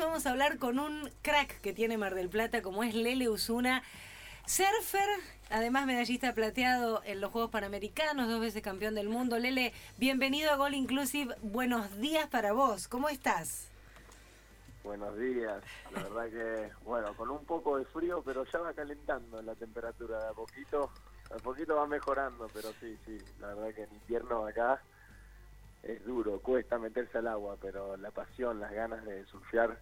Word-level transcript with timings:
vamos 0.00 0.24
a 0.26 0.30
hablar 0.30 0.58
con 0.58 0.78
un 0.78 1.10
crack 1.22 1.60
que 1.60 1.72
tiene 1.72 1.98
Mar 1.98 2.14
del 2.14 2.28
Plata, 2.28 2.62
como 2.62 2.82
es 2.82 2.94
Lele 2.94 3.28
Usuna. 3.28 3.82
Surfer, 4.46 5.08
además 5.50 5.86
medallista 5.86 6.32
plateado 6.32 7.02
en 7.04 7.20
los 7.20 7.30
Juegos 7.30 7.50
Panamericanos, 7.50 8.28
dos 8.28 8.40
veces 8.40 8.62
campeón 8.62 8.94
del 8.94 9.08
mundo. 9.08 9.38
Lele, 9.38 9.74
bienvenido 9.98 10.50
a 10.50 10.56
Gol 10.56 10.74
Inclusive. 10.74 11.34
Buenos 11.42 11.98
días 11.98 12.28
para 12.28 12.52
vos. 12.52 12.88
¿Cómo 12.88 13.08
estás? 13.10 13.68
Buenos 14.82 15.18
días. 15.18 15.62
La 15.94 16.02
verdad 16.02 16.30
que, 16.30 16.72
bueno, 16.84 17.14
con 17.14 17.30
un 17.30 17.44
poco 17.44 17.76
de 17.76 17.84
frío, 17.84 18.22
pero 18.24 18.44
ya 18.44 18.58
va 18.58 18.72
calentando 18.72 19.42
la 19.42 19.54
temperatura 19.54 20.18
de 20.18 20.28
a 20.28 20.32
poquito. 20.32 20.90
A 21.30 21.36
poquito 21.36 21.76
va 21.76 21.86
mejorando, 21.86 22.48
pero 22.54 22.70
sí, 22.80 22.98
sí. 23.04 23.18
La 23.38 23.48
verdad 23.48 23.74
que 23.74 23.82
en 23.82 23.92
invierno 23.92 24.46
acá 24.46 24.80
es 25.82 26.02
duro, 26.04 26.40
cuesta 26.40 26.78
meterse 26.78 27.18
al 27.18 27.28
agua, 27.28 27.56
pero 27.60 27.96
la 27.98 28.10
pasión, 28.10 28.60
las 28.60 28.72
ganas 28.72 29.04
de 29.04 29.24
surfear 29.26 29.78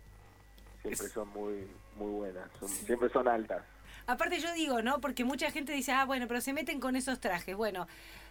siempre 0.89 1.15
son 1.15 1.29
muy 1.29 1.67
muy 1.97 2.13
buenas, 2.13 2.51
siempre 2.87 3.09
son 3.11 3.29
altas. 3.29 3.63
Aparte 4.07 4.41
yo 4.41 4.53
digo, 4.55 4.81
¿no? 4.81 5.01
Porque 5.01 5.25
mucha 5.25 5.51
gente 5.51 5.73
dice, 5.73 5.93
ah, 5.93 6.07
bueno, 6.07 6.27
pero 6.29 6.41
se 6.41 6.53
meten 6.53 6.81
con 6.81 6.97
esos 6.97 7.21
trajes. 7.21 7.55
Bueno, 7.55 7.87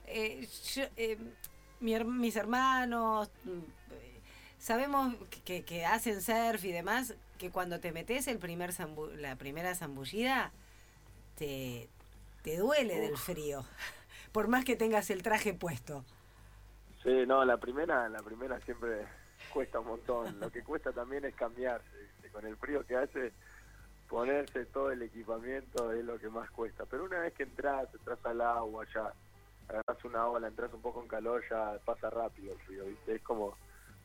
eh, 0.08 0.48
eh, 0.95 1.17
mis 1.80 2.36
hermanos, 2.36 3.30
mm, 3.44 3.59
sabemos 4.58 5.14
que, 5.45 5.86
hacen 5.86 6.22
surf 6.22 6.64
y 6.66 6.72
demás, 6.72 7.14
que 7.38 7.52
cuando 7.52 7.80
te 7.80 7.91
metes 7.91 8.28
el 8.28 8.40
primer 8.40 8.72
la 9.17 9.36
primera 9.36 9.76
zambullida, 9.76 10.52
te, 11.36 11.89
te 12.42 12.58
duele 12.58 13.00
del 13.00 13.17
frío, 13.17 13.64
por 14.31 14.48
más 14.48 14.66
que 14.66 14.76
tengas 14.76 15.09
el 15.12 15.22
traje 15.22 15.53
puesto. 15.53 16.03
Sí, 17.03 17.26
no, 17.28 17.45
la 17.45 17.58
primera, 17.58 18.09
la 18.09 18.23
primera 18.23 18.59
siempre 18.62 19.05
cuesta 19.53 19.80
un 19.80 19.88
montón. 19.88 20.39
Lo 20.39 20.52
que 20.52 20.64
cuesta 20.64 20.92
también 20.92 21.26
es 21.26 21.36
cambiarse, 21.36 21.97
con 22.30 22.45
el 22.45 22.55
frío 22.58 22.86
que 22.86 22.95
hace, 22.95 23.31
ponerse 24.09 24.66
todo 24.66 24.91
el 24.91 25.02
equipamiento 25.02 25.92
es 25.92 26.03
lo 26.03 26.20
que 26.20 26.30
más 26.30 26.50
cuesta. 26.52 26.86
Pero 26.86 27.06
una 27.06 27.20
vez 27.20 27.33
que 27.33 27.44
entras, 27.44 27.94
entras 27.94 28.20
al 28.25 28.42
agua, 28.42 28.86
ya 28.94 29.14
agarras 29.67 30.06
una 30.06 30.28
ola, 30.28 30.48
entras 30.48 30.73
un 30.73 30.81
poco 30.81 31.02
en 31.02 31.08
calor, 31.08 31.44
ya 31.50 31.78
pasa 31.83 32.09
rápido 32.09 32.53
el 32.53 32.59
frío, 32.59 32.86
¿viste? 32.86 33.16
Es 33.16 33.22
como 33.22 33.55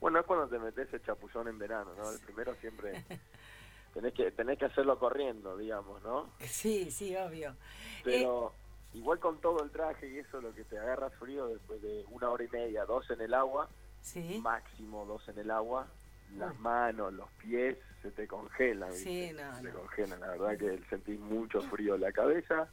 bueno, 0.03 0.19
es 0.19 0.27
cuando 0.27 0.49
te 0.49 0.59
metes 0.59 0.93
el 0.93 1.01
chapullón 1.05 1.47
en 1.47 1.59
verano, 1.61 1.95
¿no? 1.97 2.11
El 2.11 2.19
primero 2.19 2.57
siempre 2.57 3.05
tenés 3.95 4.13
que 4.13 4.33
tenés 4.33 4.59
que 4.59 4.65
hacerlo 4.65 4.99
corriendo, 4.99 5.57
digamos, 5.57 6.03
¿no? 6.03 6.29
Sí, 6.41 6.91
sí, 6.91 7.15
obvio. 7.15 7.55
Pero 8.03 8.49
eh, 8.49 8.99
igual 8.99 9.21
con 9.21 9.41
todo 9.41 9.63
el 9.63 9.71
traje 9.71 10.09
y 10.09 10.19
eso, 10.19 10.41
lo 10.41 10.53
que 10.53 10.65
te 10.65 10.77
agarra 10.77 11.09
frío 11.11 11.47
después 11.47 11.81
de 11.81 12.05
una 12.11 12.31
hora 12.31 12.43
y 12.43 12.49
media, 12.49 12.85
dos 12.85 13.09
en 13.11 13.21
el 13.21 13.33
agua, 13.33 13.69
¿Sí? 14.01 14.41
máximo 14.43 15.07
dos 15.07 15.29
en 15.29 15.39
el 15.39 15.53
agua, 15.53 15.87
las 16.37 16.59
manos, 16.61 17.13
los 17.13 17.31
pies 17.33 17.77
se 18.03 18.11
te 18.11 18.27
congelan. 18.27 18.93
Sí, 18.93 19.33
no, 19.35 19.55
se 19.57 19.63
te 19.63 19.71
congelan, 19.71 20.21
la 20.21 20.29
verdad 20.29 20.59
que 20.59 20.81
sentís 20.89 21.19
mucho 21.21 21.61
frío. 21.63 21.97
La 21.97 22.13
cabeza, 22.13 22.69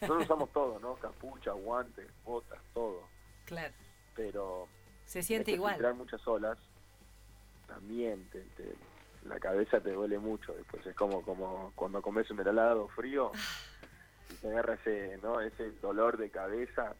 nosotros 0.00 0.24
usamos 0.24 0.52
todo, 0.52 0.78
¿no? 0.78 0.94
Capucha, 0.96 1.52
guantes, 1.52 2.06
botas, 2.24 2.58
todo. 2.72 3.08
Claro. 3.44 3.74
Pero 4.14 4.68
se 5.04 5.22
siente 5.22 5.52
igual. 5.52 5.76
Tirar 5.76 5.94
muchas 5.94 6.26
olas, 6.26 6.58
también 7.66 8.28
te, 8.30 8.44
la 9.24 9.38
cabeza 9.38 9.80
te 9.80 9.92
duele 9.92 10.18
mucho. 10.18 10.54
Después 10.54 10.86
es 10.86 10.94
como, 10.94 11.22
como 11.22 11.72
cuando 11.74 12.00
comes 12.02 12.30
un 12.30 12.40
helado 12.40 12.88
frío 12.88 13.32
y 14.30 14.34
te 14.34 14.48
agarra 14.48 14.74
ese, 14.74 15.18
¿no? 15.22 15.40
ese 15.40 15.72
dolor 15.82 16.16
de 16.16 16.30
cabeza. 16.30 16.94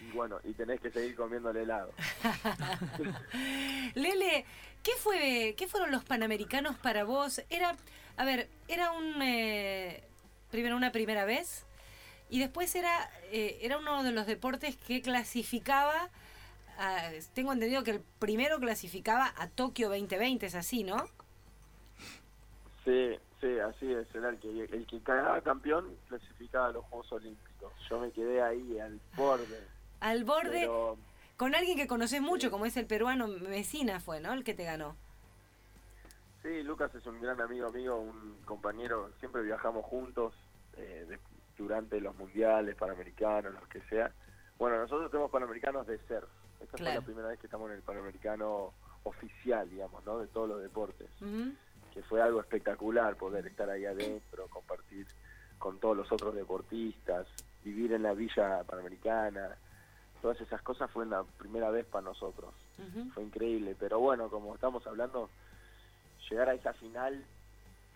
Y 0.00 0.10
bueno, 0.12 0.38
y 0.44 0.52
tenés 0.52 0.80
que 0.80 0.90
seguir 0.90 1.14
comiendo 1.14 1.50
el 1.50 1.58
helado. 1.58 1.92
Lele, 3.94 4.44
¿qué 4.82 4.92
fue, 4.98 5.54
qué 5.56 5.66
fueron 5.66 5.90
los 5.90 6.04
panamericanos 6.04 6.76
para 6.78 7.04
vos? 7.04 7.42
Era, 7.50 7.76
a 8.16 8.24
ver, 8.24 8.48
era 8.68 8.92
un 8.92 9.22
eh, 9.22 10.02
primero 10.50 10.76
una 10.76 10.92
primera 10.92 11.24
vez 11.24 11.64
y 12.30 12.40
después 12.40 12.74
era 12.74 13.10
eh, 13.30 13.58
era 13.62 13.78
uno 13.78 14.02
de 14.02 14.12
los 14.12 14.26
deportes 14.26 14.76
que 14.76 15.02
clasificaba 15.02 16.10
Ah, 16.78 17.10
tengo 17.34 17.52
entendido 17.52 17.84
que 17.84 17.92
el 17.92 18.00
primero 18.18 18.58
clasificaba 18.58 19.32
a 19.36 19.48
Tokio 19.48 19.88
2020, 19.88 20.46
es 20.46 20.54
así, 20.54 20.82
¿no? 20.82 21.04
Sí, 22.84 23.16
sí, 23.40 23.58
así 23.60 23.92
es. 23.92 24.12
Era 24.14 24.30
el 24.30 24.38
que, 24.38 24.64
el 24.64 24.86
que 24.86 25.00
quedaba 25.00 25.40
campeón 25.40 25.96
clasificaba 26.08 26.66
a 26.66 26.72
los 26.72 26.84
Juegos 26.86 27.12
Olímpicos. 27.12 27.72
Yo 27.88 28.00
me 28.00 28.10
quedé 28.10 28.42
ahí, 28.42 28.78
al 28.80 29.00
borde. 29.16 29.62
Al 30.04 30.24
borde, 30.24 30.68
con 31.38 31.54
alguien 31.54 31.78
que 31.78 31.86
conoces 31.86 32.20
mucho, 32.20 32.50
como 32.50 32.66
es 32.66 32.76
el 32.76 32.86
peruano 32.86 33.26
Mesina 33.26 34.00
fue, 34.00 34.20
¿no? 34.20 34.34
El 34.34 34.44
que 34.44 34.52
te 34.52 34.64
ganó. 34.64 34.96
Sí, 36.42 36.62
Lucas 36.62 36.94
es 36.94 37.06
un 37.06 37.22
gran 37.22 37.40
amigo 37.40 37.72
mío, 37.72 37.96
un 37.96 38.36
compañero, 38.44 39.10
siempre 39.18 39.40
viajamos 39.40 39.82
juntos 39.86 40.34
eh, 40.76 41.18
durante 41.56 42.00
los 42.02 42.14
mundiales, 42.16 42.76
panamericanos, 42.76 43.54
los 43.54 43.66
que 43.68 43.80
sea. 43.88 44.12
Bueno, 44.58 44.78
nosotros 44.78 45.10
tenemos 45.10 45.30
panamericanos 45.30 45.86
de 45.86 45.98
surf 46.06 46.28
esta 46.60 46.76
fue 46.76 46.94
la 46.94 47.00
primera 47.00 47.28
vez 47.28 47.38
que 47.38 47.46
estamos 47.46 47.70
en 47.70 47.76
el 47.76 47.82
Panamericano 47.82 48.72
oficial, 49.04 49.68
digamos, 49.70 50.04
¿no? 50.04 50.18
De 50.18 50.26
todos 50.28 50.48
los 50.48 50.62
deportes. 50.62 51.08
Que 51.92 52.02
fue 52.02 52.20
algo 52.20 52.40
espectacular 52.40 53.16
poder 53.16 53.46
estar 53.46 53.70
ahí 53.70 53.86
adentro, 53.86 54.48
compartir 54.48 55.06
con 55.58 55.78
todos 55.78 55.96
los 55.96 56.12
otros 56.12 56.34
deportistas, 56.34 57.26
vivir 57.64 57.92
en 57.92 58.02
la 58.02 58.12
villa 58.12 58.62
panamericana. 58.64 59.56
Todas 60.24 60.40
esas 60.40 60.62
cosas 60.62 60.90
fue 60.90 61.04
la 61.04 61.22
primera 61.22 61.68
vez 61.68 61.84
para 61.84 62.06
nosotros. 62.06 62.54
Fue 63.12 63.22
increíble. 63.22 63.76
Pero 63.78 64.00
bueno, 64.00 64.30
como 64.30 64.54
estamos 64.54 64.86
hablando, 64.86 65.28
llegar 66.30 66.48
a 66.48 66.54
esa 66.54 66.72
final 66.72 67.22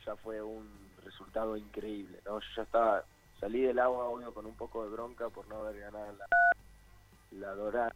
ya 0.04 0.14
fue 0.16 0.42
un 0.42 0.68
resultado 1.02 1.56
increíble, 1.56 2.20
¿no? 2.26 2.38
Yo 2.38 2.46
ya 2.54 2.64
estaba, 2.64 3.02
salí 3.40 3.62
del 3.62 3.78
agua, 3.78 4.04
obvio, 4.04 4.34
con 4.34 4.44
un 4.44 4.54
poco 4.56 4.84
de 4.84 4.90
bronca 4.90 5.30
por 5.30 5.48
no 5.48 5.56
haber 5.60 5.80
ganado 5.80 6.12
la, 6.18 6.26
la 7.30 7.54
dorada, 7.54 7.92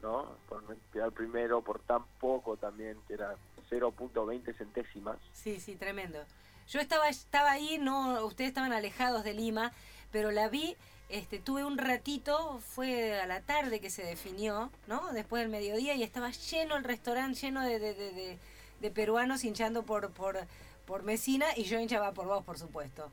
¿no? 0.00 0.36
Por 0.48 0.62
quedar 0.92 1.10
primero 1.10 1.60
por 1.60 1.80
tan 1.80 2.04
poco 2.20 2.56
también, 2.56 2.96
que 3.08 3.14
era 3.14 3.34
0.20 3.72 4.56
centésimas. 4.56 5.16
Sí, 5.32 5.58
sí, 5.58 5.74
tremendo. 5.74 6.20
Yo 6.68 6.78
estaba, 6.78 7.08
estaba 7.08 7.50
ahí, 7.50 7.78
no, 7.78 8.24
ustedes 8.24 8.50
estaban 8.50 8.72
alejados 8.72 9.24
de 9.24 9.34
Lima, 9.34 9.72
pero 10.12 10.30
la 10.30 10.48
vi, 10.48 10.76
este, 11.08 11.38
tuve 11.38 11.64
un 11.64 11.78
ratito, 11.78 12.58
fue 12.60 13.20
a 13.20 13.26
la 13.26 13.40
tarde 13.40 13.80
que 13.80 13.90
se 13.90 14.04
definió, 14.04 14.70
¿no? 14.86 15.12
Después 15.12 15.42
del 15.42 15.50
mediodía 15.50 15.94
y 15.94 16.02
estaba 16.02 16.30
lleno 16.30 16.76
el 16.76 16.84
restaurante, 16.84 17.40
lleno 17.40 17.62
de, 17.62 17.78
de, 17.78 17.94
de, 17.94 18.38
de 18.80 18.90
peruanos 18.90 19.44
hinchando 19.44 19.82
por, 19.82 20.10
por, 20.12 20.38
por 20.86 21.02
Mesina 21.02 21.46
y 21.56 21.64
yo 21.64 21.78
hinchaba 21.78 22.12
por 22.12 22.26
vos, 22.26 22.44
por 22.44 22.58
supuesto. 22.58 23.10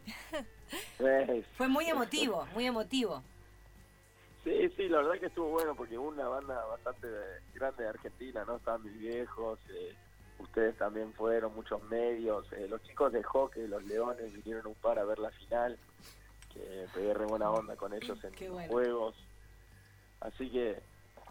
Fue 1.58 1.68
muy 1.68 1.86
emotivo, 1.86 2.48
muy 2.54 2.66
emotivo. 2.66 3.22
Sí, 4.44 4.70
sí, 4.76 4.88
la 4.88 4.98
verdad 4.98 5.20
que 5.20 5.28
estuvo 5.28 5.50
bueno 5.50 5.76
porque 5.76 5.98
una 5.98 6.28
banda 6.28 6.66
bastante 6.66 7.08
grande 7.54 7.84
de 7.84 7.90
Argentina, 7.90 8.44
¿no? 8.46 8.56
Estaban 8.56 8.84
mis 8.84 8.98
viejos, 8.98 9.60
eh, 9.70 9.94
ustedes 10.40 10.76
también 10.78 11.14
fueron, 11.14 11.54
muchos 11.54 11.84
medios, 11.84 12.52
eh, 12.54 12.68
los 12.68 12.82
chicos 12.82 13.14
de 13.14 13.22
hockey, 13.22 13.68
los 13.68 13.84
Leones, 13.84 14.34
vinieron 14.34 14.66
un 14.66 14.76
par 14.76 14.98
a 14.98 15.04
ver 15.04 15.20
la 15.20 15.30
final, 15.30 15.78
que 16.54 16.88
pegué 16.94 17.14
re 17.14 17.26
buena 17.26 17.50
onda 17.52 17.76
con 17.76 17.94
ellos 17.94 18.18
en 18.24 18.50
los 18.50 18.68
juegos. 18.68 19.16
Así 20.20 20.50
que 20.50 20.82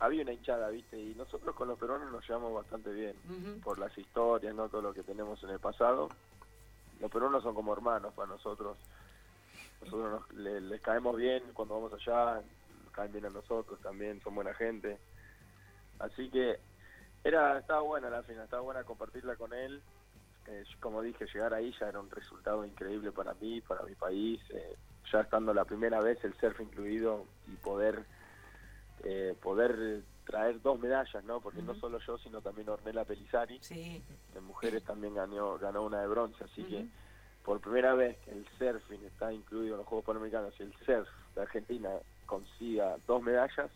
había 0.00 0.22
una 0.22 0.32
hinchada, 0.32 0.68
¿viste? 0.70 0.98
Y 0.98 1.14
nosotros 1.14 1.54
con 1.54 1.68
los 1.68 1.78
peruanos 1.78 2.10
nos 2.10 2.26
llevamos 2.26 2.54
bastante 2.54 2.90
bien, 2.90 3.14
por 3.62 3.78
las 3.78 3.96
historias, 3.96 4.54
¿no? 4.54 4.68
Todo 4.68 4.82
lo 4.82 4.94
que 4.94 5.02
tenemos 5.02 5.42
en 5.44 5.50
el 5.50 5.60
pasado. 5.60 6.08
Los 7.00 7.10
peruanos 7.10 7.42
son 7.42 7.54
como 7.54 7.72
hermanos 7.72 8.12
para 8.14 8.28
nosotros. 8.28 8.76
Nosotros 9.82 10.22
les 10.34 10.80
caemos 10.80 11.16
bien 11.16 11.42
cuando 11.54 11.74
vamos 11.74 11.92
allá, 11.94 12.42
caen 12.92 13.12
bien 13.12 13.26
a 13.26 13.30
nosotros 13.30 13.78
también, 13.80 14.20
son 14.22 14.34
buena 14.34 14.54
gente. 14.54 14.98
Así 15.98 16.30
que 16.30 16.58
era 17.22 17.58
estaba 17.58 17.80
buena 17.80 18.10
la 18.10 18.22
final, 18.22 18.44
estaba 18.44 18.62
buena 18.62 18.84
compartirla 18.84 19.36
con 19.36 19.52
él. 19.52 19.82
Eh, 20.46 20.64
como 20.80 21.02
dije, 21.02 21.26
llegar 21.26 21.52
ahí 21.52 21.74
ya 21.78 21.88
era 21.88 22.00
un 22.00 22.10
resultado 22.10 22.64
increíble 22.64 23.12
para 23.12 23.34
mí, 23.34 23.60
para 23.60 23.82
mi 23.82 23.94
país. 23.94 24.40
Eh, 24.50 24.76
ya 25.12 25.20
estando 25.20 25.52
la 25.54 25.64
primera 25.64 26.00
vez 26.00 26.22
el 26.24 26.34
surf 26.34 26.60
incluido 26.60 27.24
y 27.48 27.56
poder 27.56 28.04
eh, 29.04 29.34
poder 29.42 30.02
traer 30.24 30.60
dos 30.60 30.78
medallas, 30.78 31.24
¿no? 31.24 31.40
Porque 31.40 31.62
no 31.62 31.74
solo 31.74 31.98
yo, 31.98 32.18
sino 32.18 32.40
también 32.40 32.68
Ornella 32.68 33.04
Pelizari. 33.04 33.58
Sí. 33.62 34.02
En 34.36 34.44
mujeres 34.44 34.84
también 34.84 35.14
ganó 35.14 35.58
ganó 35.58 35.82
una 35.82 36.00
de 36.00 36.06
bronce, 36.06 36.44
así 36.44 36.62
que 36.64 36.86
por 37.44 37.60
primera 37.60 37.94
vez 37.94 38.16
que 38.18 38.32
el 38.32 38.46
surfing 38.58 39.04
está 39.06 39.32
incluido 39.32 39.74
en 39.74 39.78
los 39.78 39.86
Juegos 39.86 40.04
Panamericanos 40.04 40.54
y 40.58 40.64
el 40.64 40.74
surf 40.84 41.08
de 41.34 41.42
Argentina 41.42 41.90
consiga 42.26 42.96
dos 43.06 43.22
medallas, 43.22 43.70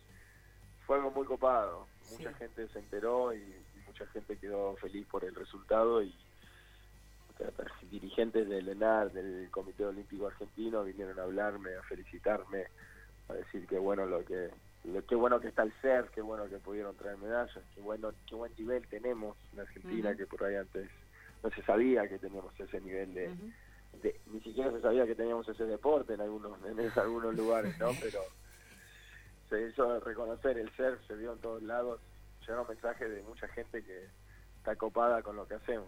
fue 0.85 0.97
algo 0.97 1.11
muy 1.11 1.25
copado. 1.25 1.87
Mucha 2.11 2.33
gente 2.33 2.67
se 2.69 2.79
enteró 2.79 3.33
y, 3.33 3.43
mucha 3.87 4.05
gente 4.07 4.37
quedó 4.37 4.75
feliz 4.75 5.05
por 5.07 5.23
el 5.23 5.33
resultado 5.33 6.03
y 6.03 6.13
dirigentes 7.89 8.47
del 8.47 8.67
ENAR, 8.67 9.11
del 9.11 9.49
Comité 9.51 9.85
Olímpico 9.85 10.27
Argentino, 10.27 10.83
vinieron 10.83 11.19
a 11.19 11.23
hablarme, 11.23 11.75
a 11.75 11.83
felicitarme, 11.83 12.65
a 13.29 13.33
decir 13.33 13.65
que 13.67 13.77
bueno 13.77 14.05
lo 14.05 14.23
que 14.23 14.49
qué 15.07 15.15
bueno 15.15 15.39
que 15.39 15.47
está 15.47 15.63
el 15.63 15.73
ser, 15.81 16.09
qué 16.13 16.21
bueno 16.21 16.47
que 16.47 16.59
pudieron 16.59 16.95
traer 16.95 17.17
medallas, 17.17 17.63
qué 17.73 17.81
bueno, 17.81 18.11
qué 18.27 18.35
buen 18.35 18.51
nivel 18.57 18.87
tenemos 18.87 19.35
en 19.53 19.61
Argentina, 19.61 20.15
que 20.15 20.27
por 20.27 20.43
ahí 20.43 20.55
antes 20.55 20.89
no 21.43 21.49
se 21.49 21.63
sabía 21.63 22.07
que 22.07 22.19
teníamos 22.19 22.57
ese 22.59 22.79
nivel 22.81 23.13
de, 23.13 23.31
ni 24.27 24.41
siquiera 24.41 24.71
se 24.71 24.81
sabía 24.81 25.07
que 25.07 25.15
teníamos 25.15 25.47
ese 25.47 25.65
deporte 25.65 26.13
en 26.13 26.21
algunos 26.21 26.59
en 26.65 26.79
algunos 26.99 27.35
lugares 27.35 27.77
no 27.79 27.91
pero 28.01 28.19
se 29.49 29.69
hizo 29.69 29.99
reconocer 30.01 30.57
el 30.57 30.69
surf 30.75 30.99
se 31.07 31.15
vio 31.15 31.33
en 31.33 31.39
todos 31.39 31.63
lados. 31.63 31.99
Llegaron 32.41 32.67
mensajes 32.67 33.09
de 33.09 33.23
mucha 33.23 33.47
gente 33.47 33.83
que 33.83 34.05
está 34.57 34.75
copada 34.75 35.23
con 35.23 35.35
lo 35.35 35.47
que 35.47 35.55
hacemos 35.55 35.87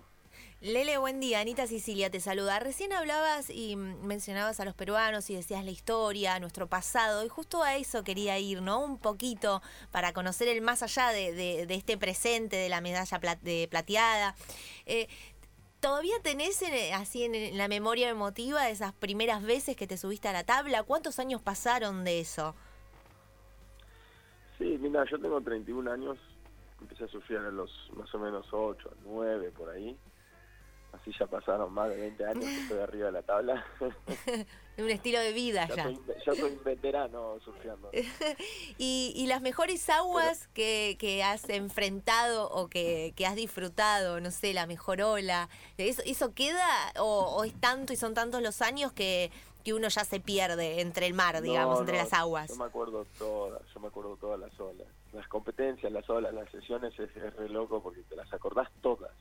Lele, 0.59 0.97
buen 0.97 1.19
día. 1.19 1.39
Anita 1.39 1.67
Sicilia 1.67 2.09
te 2.09 2.19
saluda. 2.19 2.59
Recién 2.59 2.91
hablabas 2.91 3.51
y 3.51 3.75
mencionabas 3.75 4.59
a 4.59 4.65
los 4.65 4.73
peruanos 4.73 5.29
y 5.29 5.35
decías 5.35 5.63
la 5.63 5.69
historia, 5.69 6.39
nuestro 6.39 6.65
pasado, 6.65 7.23
y 7.23 7.29
justo 7.29 7.61
a 7.61 7.75
eso 7.75 8.03
quería 8.03 8.39
ir, 8.39 8.63
¿no? 8.63 8.83
Un 8.83 8.97
poquito 8.97 9.61
para 9.91 10.13
conocer 10.13 10.47
el 10.47 10.61
más 10.61 10.81
allá 10.81 11.09
de, 11.09 11.67
este 11.69 11.95
presente, 11.99 12.55
de 12.55 12.69
la 12.69 12.81
medalla 12.81 13.19
de 13.43 13.67
plateada. 13.69 14.33
Eh, 14.87 15.07
¿Todavía 15.79 16.15
tenés 16.23 16.63
así 16.95 17.25
en, 17.25 17.55
la 17.55 17.67
memoria 17.67 18.09
emotiva 18.09 18.67
esas 18.67 18.93
primeras 18.93 19.43
veces 19.43 19.75
que 19.75 19.85
te 19.85 19.95
subiste 19.95 20.27
a 20.27 20.33
la 20.33 20.43
tabla? 20.43 20.81
¿Cuántos 20.81 21.19
años 21.19 21.39
pasaron 21.39 22.03
de 22.03 22.19
eso? 22.19 22.55
Sí, 24.57 24.75
mira, 24.81 25.05
yo 25.05 25.19
tengo 25.19 25.39
31 25.39 25.91
años, 25.91 26.17
empecé 26.81 27.03
a 27.03 27.07
sufrir 27.09 27.37
a 27.37 27.51
los 27.51 27.69
más 27.95 28.11
o 28.15 28.17
menos 28.17 28.47
8, 28.51 28.89
9 29.05 29.51
por 29.51 29.69
ahí 29.69 29.95
así 30.93 31.11
ya 31.17 31.27
pasaron 31.27 31.73
más 31.73 31.89
de 31.89 31.97
20 31.97 32.25
años 32.25 32.43
que 32.43 32.61
estoy 32.61 32.79
arriba 32.79 33.05
de 33.07 33.11
la 33.11 33.21
tabla. 33.23 33.65
un 34.77 34.89
estilo 34.89 35.19
de 35.19 35.33
vida 35.33 35.67
ya. 35.75 35.89
ya 35.89 36.35
soy 36.35 36.51
un 36.51 36.63
veterano 36.63 37.39
surfeando. 37.43 37.89
¿Y, 38.77 39.13
¿Y, 39.15 39.27
las 39.27 39.41
mejores 39.41 39.89
aguas 39.89 40.47
que, 40.49 40.97
que, 40.99 41.23
has 41.23 41.49
enfrentado 41.49 42.49
o 42.49 42.67
que, 42.67 43.13
que, 43.15 43.25
has 43.25 43.35
disfrutado, 43.35 44.19
no 44.19 44.31
sé, 44.31 44.53
la 44.53 44.67
mejor 44.67 45.01
ola, 45.01 45.49
¿eso, 45.77 46.01
eso 46.05 46.33
queda 46.33 46.67
o, 46.99 47.43
es 47.43 47.59
tanto 47.59 47.93
y 47.93 47.95
son 47.95 48.13
tantos 48.13 48.41
los 48.41 48.61
años 48.61 48.91
que, 48.91 49.31
que 49.63 49.73
uno 49.73 49.87
ya 49.87 50.03
se 50.03 50.19
pierde 50.19 50.81
entre 50.81 51.07
el 51.07 51.13
mar, 51.13 51.41
digamos, 51.41 51.79
entre 51.79 51.97
las 51.97 52.13
aguas? 52.13 52.49
Yo 52.49 52.55
me 52.55 52.65
acuerdo 52.65 53.05
todas, 53.17 53.61
yo 53.73 53.79
me 53.79 53.87
acuerdo 53.87 54.15
todas 54.17 54.39
las 54.39 54.57
olas. 54.59 54.87
Las 55.13 55.27
competencias, 55.27 55.91
las 55.91 56.07
olas, 56.09 56.33
las 56.33 56.49
sesiones 56.51 56.93
es, 56.99 57.15
es 57.15 57.35
re 57.35 57.49
loco 57.49 57.81
porque 57.81 58.03
te 58.03 58.15
las 58.15 58.31
acordás 58.31 58.69
todas. 58.81 59.11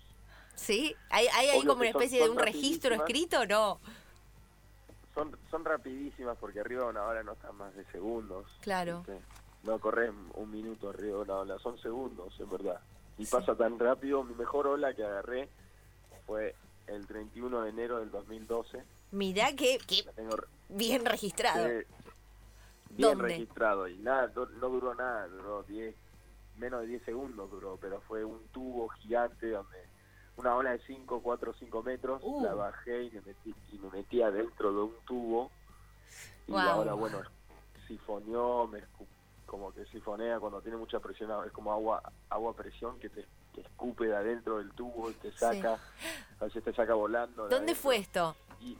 ¿Sí? 0.56 0.96
¿Hay, 1.10 1.26
hay 1.28 1.48
ahí 1.48 1.64
como 1.64 1.80
una 1.80 1.90
especie 1.90 2.22
de 2.22 2.28
un 2.28 2.38
registro 2.38 2.94
escrito 2.94 3.40
o 3.40 3.46
no? 3.46 3.80
Son, 5.14 5.36
son 5.50 5.64
rapidísimas 5.64 6.36
porque 6.38 6.60
arriba 6.60 6.84
de 6.84 6.90
una 6.90 7.04
hora 7.04 7.22
no 7.22 7.32
están 7.32 7.56
más 7.56 7.74
de 7.74 7.84
segundos. 7.86 8.46
Claro. 8.62 9.04
No 9.62 9.78
corres 9.78 10.10
un 10.34 10.50
minuto 10.50 10.90
arriba 10.90 11.18
de 11.18 11.22
una 11.22 11.34
ola, 11.36 11.58
son 11.58 11.78
segundos, 11.78 12.38
en 12.40 12.50
verdad. 12.50 12.80
Y 13.18 13.26
pasa 13.26 13.54
tan 13.54 13.78
rápido. 13.78 14.22
Mi 14.24 14.34
mejor 14.34 14.66
ola 14.66 14.94
que 14.94 15.04
agarré 15.04 15.48
fue 16.26 16.54
el 16.86 17.06
31 17.06 17.62
de 17.62 17.70
enero 17.70 17.98
del 17.98 18.10
2012. 18.10 18.82
Mirá 19.12 19.54
que, 19.54 19.78
bien 20.68 21.04
registrado. 21.04 21.68
bien 22.90 23.18
registrado. 23.18 23.88
Y 23.88 23.96
nada, 23.98 24.30
no, 24.34 24.46
no, 24.46 24.68
duró 24.68 24.94
nada, 24.94 25.26
duró 25.28 25.62
10, 25.62 25.94
menos 26.58 26.82
de 26.82 26.86
10 26.88 27.04
segundos 27.04 27.50
duró, 27.50 27.78
pero 27.80 28.00
fue 28.02 28.24
un 28.24 28.46
tubo 28.48 28.88
gigante 28.88 29.50
donde 29.50 29.85
una 30.36 30.54
ola 30.54 30.72
de 30.72 30.80
5, 30.86 31.20
4, 31.22 31.54
5 31.58 31.82
metros, 31.82 32.20
uh. 32.22 32.44
la 32.44 32.54
bajé 32.54 33.04
y 33.04 33.10
me, 33.10 33.20
metí, 33.22 33.54
y 33.72 33.78
me 33.78 33.90
metí 33.90 34.22
adentro 34.22 34.72
de 34.72 34.82
un 34.82 34.94
tubo 35.06 35.50
y 36.46 36.52
la 36.52 36.76
ola, 36.76 36.92
bueno, 36.92 37.22
sifoneó, 37.86 38.66
me 38.66 38.82
como 39.46 39.72
que 39.72 39.84
sifonea 39.86 40.40
cuando 40.40 40.60
tiene 40.60 40.76
mucha 40.76 40.98
presión, 40.98 41.30
es 41.46 41.52
como 41.52 41.72
agua 41.72 42.02
agua 42.30 42.52
presión 42.54 42.98
que 42.98 43.08
te, 43.08 43.24
escupe 43.56 44.06
de 44.06 44.16
adentro 44.16 44.58
del 44.58 44.70
tubo 44.72 45.10
y 45.10 45.14
te 45.14 45.32
saca, 45.32 45.78
a 46.40 46.44
veces 46.44 46.62
te 46.62 46.74
saca 46.74 46.92
volando. 46.92 47.48
¿Dónde 47.48 47.74
fue 47.74 47.96
esto? 47.96 48.36
Y 48.60 48.76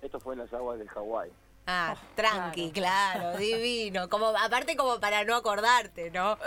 esto 0.00 0.18
fue 0.20 0.34
en 0.34 0.40
las 0.40 0.52
aguas 0.54 0.78
de 0.78 0.88
Hawái. 0.88 1.30
Ah, 1.66 1.96
tranqui, 2.14 2.70
claro, 2.70 3.36
divino. 3.38 4.08
Como 4.08 4.28
aparte 4.28 4.76
como 4.76 4.98
para 5.00 5.24
no 5.24 5.34
acordarte, 5.34 6.10
¿no? 6.10 6.38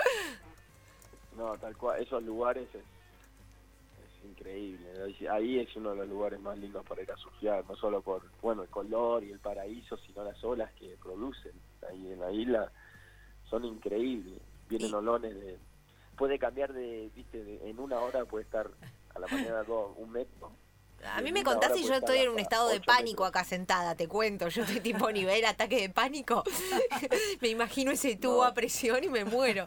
No, 1.38 1.58
tal 1.58 1.78
cual, 1.78 2.02
esos 2.02 2.24
lugares 2.24 2.68
es, 2.74 2.84
increíble. 4.30 4.88
Ahí 5.30 5.60
es 5.60 5.76
uno 5.76 5.92
de 5.92 5.98
los 5.98 6.10
lugares 6.10 6.40
más 6.40 6.58
lindos 6.58 6.86
para 6.86 7.02
ir 7.02 7.12
a 7.12 7.18
surfear, 7.18 7.66
no 7.68 7.76
solo 7.76 8.02
por 8.02 8.24
bueno 8.42 8.64
el 8.64 8.70
color 8.70 9.24
y 9.24 9.32
el 9.32 9.40
paraíso, 9.40 9.98
sino 9.98 10.24
las 10.24 10.44
olas 10.44 10.72
que 10.74 10.96
producen 11.02 11.54
ahí 11.90 12.12
en 12.12 12.20
la 12.20 12.32
isla 12.32 12.72
son 13.50 13.66
increíbles. 13.66 14.40
Vienen 14.68 14.94
olones 14.94 15.36
de 15.36 15.58
puede 16.18 16.38
cambiar 16.38 16.74
de, 16.74 17.10
viste, 17.16 17.62
en 17.64 17.80
una 17.80 18.00
hora 18.00 18.26
puede 18.26 18.44
estar 18.44 18.70
a 19.16 19.20
la 19.20 19.28
mañana 19.28 19.64
dos, 19.64 19.94
un 19.98 20.12
metro. 20.12 20.52
A 21.06 21.22
mí 21.22 21.32
me 21.32 21.46
contás 21.46 21.78
y 21.80 21.88
yo 21.88 21.94
estoy 21.94 22.20
en 22.20 22.30
un 22.30 22.40
estado 22.40 22.68
de 22.68 22.82
pánico 22.82 23.24
acá 23.24 23.46
sentada, 23.46 23.96
te 23.96 24.10
cuento. 24.10 24.50
Yo 24.50 24.64
estoy 24.64 24.82
tipo 24.82 25.10
nivel 25.12 25.46
ataque 25.46 25.80
de 25.80 25.90
pánico. 25.90 26.44
me 27.42 27.48
imagino 27.48 27.92
ese 27.92 28.18
tubo 28.18 28.44
a 28.44 28.54
presión 28.54 29.04
y 29.04 29.08
me 29.08 29.24
muero 29.24 29.66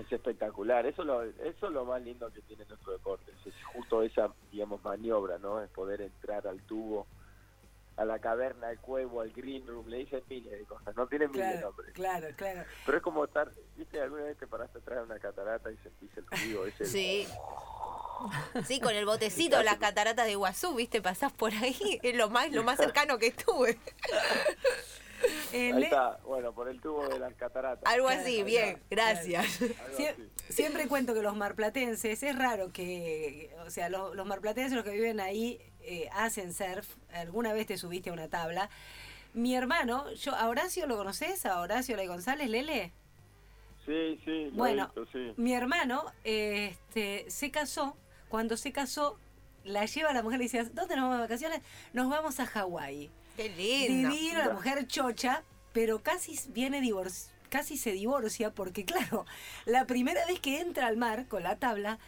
es 0.00 0.12
espectacular. 0.12 0.86
Eso 0.86 1.04
lo, 1.04 1.22
eso 1.22 1.66
es 1.66 1.72
lo 1.72 1.84
más 1.84 2.02
lindo 2.02 2.30
que 2.32 2.40
tiene 2.42 2.64
nuestro 2.66 2.92
deporte. 2.92 3.32
Es 3.44 3.54
justo 3.72 4.02
esa, 4.02 4.32
digamos, 4.50 4.82
maniobra, 4.82 5.38
¿no? 5.38 5.62
Es 5.62 5.70
poder 5.70 6.00
entrar 6.00 6.46
al 6.46 6.60
tubo, 6.62 7.06
a 7.96 8.04
la 8.04 8.18
caverna, 8.18 8.68
al 8.68 8.78
cuevo, 8.78 9.20
al 9.20 9.30
green 9.30 9.66
room. 9.66 9.88
Le 9.88 9.98
dicen 9.98 10.22
miles 10.28 10.52
de 10.52 10.64
cosas. 10.64 10.96
No 10.96 11.06
tienen 11.06 11.30
miles 11.30 11.54
de 11.54 11.60
nombres. 11.60 11.92
Claro, 11.92 12.28
claro. 12.36 12.64
Pero 12.84 12.98
es 12.98 13.02
como 13.02 13.24
estar, 13.24 13.50
¿viste? 13.76 14.00
Alguna 14.00 14.24
vez 14.24 14.36
te 14.36 14.46
paraste 14.46 14.78
atrás 14.78 14.98
de 14.98 15.04
una 15.04 15.18
catarata 15.18 15.70
y 15.70 15.76
sentís 15.78 16.10
el 16.16 16.26
ruido 16.26 16.66
ese. 16.66 16.84
Sí. 16.86 17.26
Sí, 18.64 18.80
con 18.80 18.94
el 18.94 19.04
botecito, 19.04 19.62
las 19.62 19.76
cataratas 19.76 20.24
de 20.24 20.32
Iguazú, 20.32 20.74
¿viste? 20.76 21.02
Pasás 21.02 21.32
por 21.32 21.52
ahí. 21.52 22.00
Es 22.02 22.16
lo 22.16 22.30
más, 22.30 22.50
lo 22.52 22.62
más 22.62 22.78
cercano 22.78 23.18
que 23.18 23.26
estuve. 23.26 23.76
Ahí 25.52 25.82
está, 25.82 26.18
bueno, 26.24 26.52
por 26.52 26.68
el 26.68 26.80
tubo 26.80 27.08
de 27.08 27.18
las 27.18 27.34
cataratas. 27.34 27.92
Algo 27.92 28.08
así, 28.08 28.42
bien, 28.42 28.82
gracias. 28.90 29.60
Siempre 30.48 30.88
cuento 30.88 31.14
que 31.14 31.22
los 31.22 31.36
marplatenses, 31.36 32.22
es 32.22 32.38
raro 32.38 32.72
que, 32.72 33.54
o 33.66 33.70
sea, 33.70 33.88
los, 33.88 34.26
marplatenses, 34.26 34.72
los 34.72 34.84
que 34.84 34.92
viven 34.92 35.20
ahí, 35.20 35.60
eh, 35.82 36.08
hacen 36.12 36.52
surf. 36.52 36.96
Alguna 37.12 37.52
vez 37.52 37.66
te 37.66 37.76
subiste 37.76 38.10
a 38.10 38.12
una 38.12 38.28
tabla. 38.28 38.68
Mi 39.32 39.54
hermano, 39.56 40.12
yo, 40.12 40.34
¿a 40.34 40.48
Horacio 40.48 40.86
lo 40.86 40.96
conoces? 40.96 41.44
¿A 41.46 41.60
Horacio 41.60 41.96
Ley 41.96 42.06
González, 42.06 42.48
Lele? 42.48 42.92
Sí, 43.84 44.18
sí, 44.24 44.50
bueno, 44.54 44.90
mi 45.36 45.52
hermano 45.52 46.04
este, 46.24 47.28
se 47.28 47.50
casó. 47.50 47.96
Cuando 48.28 48.56
se 48.56 48.72
casó, 48.72 49.18
la 49.64 49.84
lleva 49.84 50.10
a 50.10 50.14
la 50.14 50.22
mujer 50.22 50.40
y 50.40 50.44
le 50.44 50.44
dice, 50.44 50.64
¿dónde 50.72 50.96
nos 50.96 51.04
vamos 51.04 51.16
de 51.16 51.22
vacaciones? 51.22 51.60
Nos 51.92 52.08
vamos 52.08 52.40
a 52.40 52.46
Hawái. 52.46 53.10
Qué 53.36 53.48
lindo. 53.48 54.10
Divino, 54.10 54.38
la 54.38 54.54
mujer 54.54 54.86
chocha, 54.86 55.42
pero 55.72 56.02
casi 56.02 56.38
viene 56.48 56.80
casi 57.48 57.76
se 57.76 57.92
divorcia 57.92 58.52
porque 58.52 58.84
claro, 58.86 59.26
la 59.64 59.86
primera 59.86 60.24
vez 60.26 60.40
que 60.40 60.60
entra 60.60 60.86
al 60.86 60.96
mar 60.96 61.26
con 61.28 61.42
la 61.42 61.56
tabla 61.56 61.98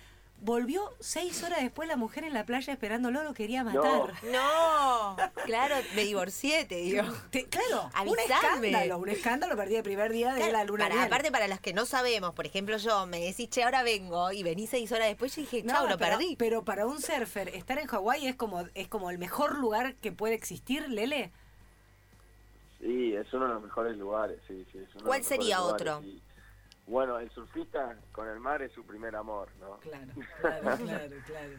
Volvió 0.40 0.92
seis 1.00 1.42
horas 1.42 1.62
después 1.62 1.88
la 1.88 1.96
mujer 1.96 2.24
en 2.24 2.34
la 2.34 2.44
playa 2.44 2.72
esperándolo, 2.72 3.24
lo 3.24 3.32
quería 3.32 3.64
matar. 3.64 4.12
No, 4.30 5.16
claro, 5.44 5.76
me 5.94 6.04
divorcié, 6.04 6.66
te 6.66 6.76
digo. 6.76 7.02
claro, 7.50 7.90
un 8.06 8.18
escándalo, 8.18 8.98
un 8.98 9.08
escándalo 9.08 9.56
perdí 9.56 9.76
el 9.76 9.82
primer 9.82 10.12
día 10.12 10.34
de 10.34 10.52
la 10.52 10.64
luna 10.64 10.88
para, 10.88 11.04
Aparte, 11.04 11.32
para 11.32 11.48
los 11.48 11.58
que 11.60 11.72
no 11.72 11.86
sabemos, 11.86 12.34
por 12.34 12.46
ejemplo, 12.46 12.76
yo 12.76 13.06
me 13.06 13.20
decís, 13.20 13.48
che, 13.48 13.64
ahora 13.64 13.82
vengo 13.82 14.30
y 14.30 14.42
vení 14.42 14.66
seis 14.66 14.92
horas 14.92 15.08
después, 15.08 15.36
y 15.38 15.42
dije, 15.42 15.64
chau, 15.64 15.88
lo 15.88 15.96
perdí. 15.96 16.36
Pero 16.36 16.64
para 16.64 16.86
un 16.86 17.00
surfer, 17.00 17.48
estar 17.48 17.78
en 17.78 17.86
Hawái 17.86 18.26
es 18.26 18.36
como, 18.36 18.66
es 18.74 18.88
como 18.88 19.10
el 19.10 19.18
mejor 19.18 19.58
lugar 19.58 19.94
que 19.96 20.12
puede 20.12 20.34
existir, 20.34 20.88
Lele. 20.88 21.32
Sí, 22.80 23.14
es 23.14 23.32
uno 23.32 23.48
de 23.48 23.54
los 23.54 23.62
mejores 23.62 23.96
lugares, 23.96 24.38
sí, 24.46 24.66
sí. 24.70 24.78
¿Cuál 25.02 25.24
sería 25.24 25.62
otro? 25.62 26.02
Bueno, 26.86 27.18
el 27.18 27.30
surfista 27.30 27.96
con 28.12 28.28
el 28.28 28.38
mar 28.38 28.62
es 28.62 28.72
su 28.72 28.84
primer 28.84 29.16
amor, 29.16 29.48
¿no? 29.60 29.78
Claro, 29.78 30.12
claro, 30.40 30.76
claro, 30.76 31.16
claro. 31.26 31.54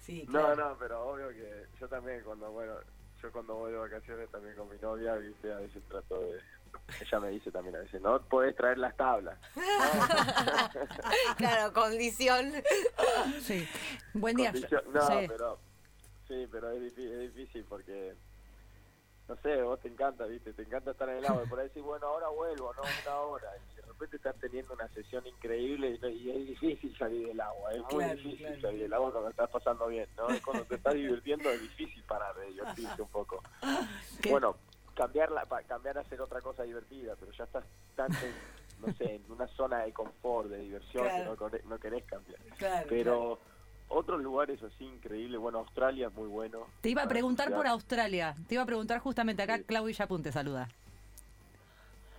Sí, 0.00 0.26
No, 0.28 0.56
no, 0.56 0.76
pero 0.78 1.10
obvio 1.10 1.28
que 1.28 1.66
yo 1.78 1.88
también 1.88 2.22
cuando, 2.24 2.50
bueno, 2.50 2.74
yo 3.20 3.30
cuando 3.30 3.54
voy 3.54 3.72
de 3.72 3.78
vacaciones 3.78 4.30
también 4.30 4.56
con 4.56 4.70
mi 4.70 4.78
novia, 4.78 5.14
viste, 5.16 5.52
a 5.52 5.58
veces 5.58 5.82
trato 5.88 6.20
de... 6.20 6.40
Ella 7.00 7.20
me 7.20 7.28
dice 7.30 7.50
también 7.50 7.76
a 7.76 7.80
veces, 7.80 8.00
no 8.00 8.20
puedes 8.22 8.56
traer 8.56 8.78
las 8.78 8.96
tablas. 8.96 9.38
claro, 11.36 11.72
condición. 11.74 12.52
Sí. 13.42 13.68
Buen 14.14 14.36
día. 14.36 14.52
no, 14.52 15.08
pero... 15.28 15.58
Sí, 16.26 16.46
pero 16.50 16.70
es 16.70 16.80
difícil, 16.80 17.12
es 17.12 17.34
difícil 17.34 17.64
porque 17.68 18.14
no 19.30 19.36
sé, 19.36 19.62
vos 19.62 19.78
te 19.78 19.86
encanta, 19.86 20.24
¿viste? 20.26 20.52
Te 20.52 20.62
encanta 20.62 20.90
estar 20.90 21.08
en 21.08 21.18
el 21.18 21.26
agua. 21.26 21.44
Y 21.44 21.48
por 21.48 21.60
ahí 21.60 21.68
decís, 21.68 21.84
bueno, 21.84 22.04
ahora 22.08 22.28
vuelvo, 22.30 22.74
no 22.74 22.82
una 22.82 23.20
hora. 23.20 23.52
Repente 24.00 24.16
estás 24.16 24.40
teniendo 24.40 24.72
una 24.72 24.88
sesión 24.94 25.26
increíble 25.26 25.98
y, 26.02 26.30
es 26.30 26.46
difícil 26.46 26.96
salir 26.96 27.26
del 27.26 27.38
agua. 27.38 27.70
Es 27.74 27.82
muy 27.92 28.02
difícil 28.04 28.58
salir 28.62 28.80
del 28.80 28.94
agua 28.94 29.12
cuando 29.12 29.28
estás 29.28 29.50
pasando 29.50 29.88
bien, 29.88 30.08
¿no? 30.16 30.26
Cuando 30.42 30.64
te 30.64 30.76
estás 30.76 30.94
divirtiendo 30.94 31.50
es 31.50 31.60
difícil 31.60 32.02
parar 32.04 32.34
de 32.36 32.46
divertirte 32.46 33.02
un 33.02 33.08
poco. 33.08 33.42
Bueno, 34.30 34.56
cambiarla, 34.94 35.46
cambiar 35.68 35.98
a 35.98 36.00
hacer 36.00 36.18
otra 36.20 36.40
cosa 36.40 36.62
divertida, 36.62 37.14
pero 37.20 37.30
ya 37.32 37.44
estás 37.44 37.64
tan 37.94 38.10
no 38.80 38.92
sé, 38.94 39.16
en 39.16 39.30
una 39.30 39.46
zona 39.48 39.80
de 39.80 39.92
confort, 39.92 40.48
de 40.48 40.60
diversión 40.60 41.06
que 41.06 41.24
no, 41.24 41.68
no 41.68 41.78
querés 41.78 42.04
cambiar. 42.04 42.40
pero 42.88 43.38
otros 43.88 44.22
lugares 44.22 44.62
así 44.62 44.84
increíbles, 44.84 45.38
bueno, 45.38 45.58
Australia 45.58 46.06
es 46.06 46.14
muy 46.14 46.28
bueno. 46.28 46.66
Te 46.80 46.88
iba 46.88 47.02
a 47.02 47.04
para 47.04 47.14
preguntar 47.14 47.52
por. 47.52 47.66
Australia. 47.66 48.34
Te 48.46 48.54
iba 48.54 48.62
a 48.62 48.66
preguntar 48.66 49.00
justamente 49.00 49.42
acá, 49.42 49.58
Sí. 49.58 49.64
Claudia 49.64 49.94
Yapun 49.94 50.22
te 50.22 50.32
saluda. 50.32 50.68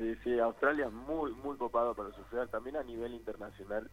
Sí, 0.02 0.16
sí, 0.24 0.40
Australia 0.40 0.88
es 0.88 0.92
muy, 0.94 1.32
muy 1.34 1.56
copado 1.58 1.94
para 1.94 2.12
surfear, 2.16 2.48
también 2.48 2.76
a 2.76 2.82
nivel 2.84 3.14
internacional. 3.14 3.88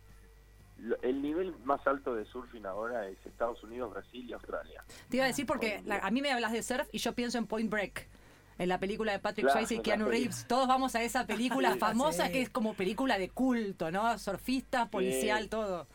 Lo- 0.78 0.96
El 1.02 1.20
nivel 1.20 1.54
más 1.64 1.86
alto 1.86 2.14
de 2.14 2.24
surfing 2.24 2.64
ahora 2.64 3.06
es 3.08 3.18
Estados 3.26 3.62
Unidos, 3.62 3.90
Brasil 3.90 4.24
y 4.26 4.32
Australia. 4.32 4.82
Te 5.10 5.16
iba 5.18 5.24
a 5.26 5.28
decir 5.28 5.44
porque 5.44 5.82
la- 5.84 5.98
a 5.98 6.10
mí 6.10 6.22
me 6.22 6.32
hablas 6.32 6.52
de 6.52 6.62
surf 6.62 6.88
y 6.92 6.98
yo 6.98 7.12
pienso 7.14 7.36
en 7.36 7.46
Point 7.46 7.68
Break. 7.70 8.08
En 8.58 8.68
la 8.70 8.78
película 8.80 9.12
de 9.12 9.18
Patrick 9.18 9.44
Claro, 9.46 9.60
Swayze 9.60 9.74
y 9.76 9.80
Keanu 9.82 10.06
Reeves, 10.06 10.46
todos 10.48 10.66
vamos 10.66 10.94
a 10.96 11.02
esa 11.02 11.26
película 11.26 11.72
Sí. 11.74 11.78
famosa 11.78 12.26
Sí. 12.26 12.32
que 12.32 12.42
es 12.42 12.48
como 12.50 12.72
película 12.74 13.18
de 13.18 13.28
culto, 13.28 13.90
¿no? 13.90 14.18
Surfista, 14.18 14.86
policial, 14.88 15.48
todo. 15.50 15.86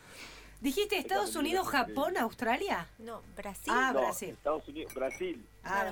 ¿Dijiste 0.60 0.96
Estados 0.96 1.26
Esta 1.30 1.40
Unidos, 1.40 1.66
Japón, 1.68 2.16
Australia? 2.16 2.86
No, 3.00 3.20
Brasil. 3.36 3.72
Ah, 3.76 3.90
No, 3.92 4.00
Brasil. 4.00 4.30
Estados 4.30 4.66
Unidos, 4.68 4.94
Brasil. 4.94 5.44
Ah, 5.64 5.80
Claro. 5.82 5.90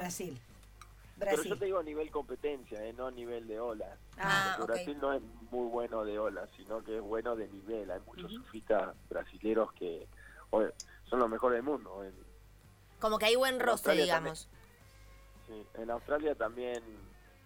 Brasil. 1.23 1.41
Pero 1.43 1.55
yo 1.55 1.59
te 1.59 1.65
digo 1.67 1.79
a 1.79 1.83
nivel 1.83 2.11
competencia, 2.11 2.85
eh, 2.85 2.93
no 2.93 3.07
a 3.07 3.11
nivel 3.11 3.47
de 3.47 3.59
olas. 3.61 3.99
Ah. 4.19 4.59
Brasil 4.67 4.97
no 5.01 5.13
es 5.13 5.23
muy 5.51 5.69
bueno 5.69 6.05
de 6.05 6.19
olas, 6.19 6.49
sino 6.57 6.83
que 6.85 6.97
es 6.97 7.03
bueno 7.03 7.35
de 7.37 7.49
nivel. 7.49 7.91
Hay 7.91 8.01
muchos 8.07 8.33
surfistas 8.33 8.95
brasileros 9.09 9.73
que 9.73 10.07
oye, 10.51 10.71
son 11.09 11.19
los 11.21 11.29
mejores 11.31 11.57
del 11.57 11.65
mundo. 11.65 12.05
En, 12.05 12.13
Como 13.01 13.19
que 13.19 13.27
hay 13.27 13.37
buen 13.37 13.59
roce, 13.61 13.93
digamos. 13.93 14.49
sí, 15.47 15.67
en 15.75 15.91
Australia 15.91 16.35
también 16.35 16.83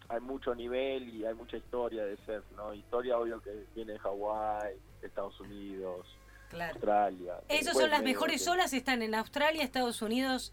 hay 0.09 0.21
mucho 0.21 0.54
nivel 0.54 1.09
y 1.14 1.25
hay 1.25 1.35
mucha 1.35 1.56
historia 1.56 2.04
de 2.04 2.16
surf, 2.18 2.45
¿no? 2.56 2.73
Historia 2.75 3.18
obvio 3.18 3.40
que 3.40 3.66
viene 3.75 3.95
de 3.95 3.99
Hawái, 3.99 4.76
Estados 5.02 5.38
Unidos, 5.40 6.06
Claro. 6.49 6.75
Australia. 6.75 7.40
Esas 7.49 7.76
son 7.76 7.90
las 7.90 8.02
mejores 8.04 8.45
que- 8.45 8.50
olas, 8.50 8.73
están 8.73 9.02
en 9.02 9.16
Australia, 9.16 9.64
Estados 9.64 10.00
Unidos, 10.02 10.52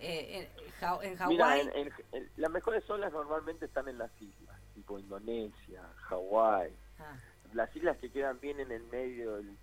eh, 0.00 0.48
en, 0.82 1.10
en 1.12 1.28
Mira, 1.28 1.46
Hawái. 1.46 1.90
las 2.36 2.50
mejores 2.50 2.88
olas 2.90 3.12
normalmente 3.12 3.66
están 3.66 3.88
en 3.88 3.98
las 3.98 4.10
islas, 4.20 4.56
tipo 4.74 4.98
Indonesia, 4.98 5.82
Hawái. 6.08 6.72
Ah, 7.00 7.16
las 7.54 7.74
islas 7.74 7.96
que 7.98 8.10
quedan 8.10 8.38
bien 8.40 8.60
en 8.60 8.70
el 8.72 8.82
medio, 8.84 9.36
del, 9.36 9.56